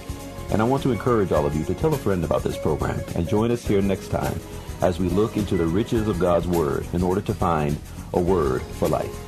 And 0.50 0.60
I 0.60 0.66
want 0.66 0.82
to 0.82 0.92
encourage 0.92 1.32
all 1.32 1.46
of 1.46 1.56
you 1.56 1.64
to 1.64 1.74
tell 1.74 1.94
a 1.94 1.98
friend 1.98 2.24
about 2.24 2.42
this 2.42 2.58
program 2.58 3.00
and 3.14 3.26
join 3.26 3.50
us 3.52 3.66
here 3.66 3.80
next 3.80 4.08
time 4.08 4.38
as 4.82 4.98
we 4.98 5.08
look 5.08 5.38
into 5.38 5.56
the 5.56 5.66
riches 5.66 6.08
of 6.08 6.18
God's 6.18 6.46
Word 6.46 6.86
in 6.92 7.02
order 7.02 7.22
to 7.22 7.32
find 7.32 7.78
a 8.12 8.20
word 8.20 8.60
for 8.60 8.86
life. 8.86 9.27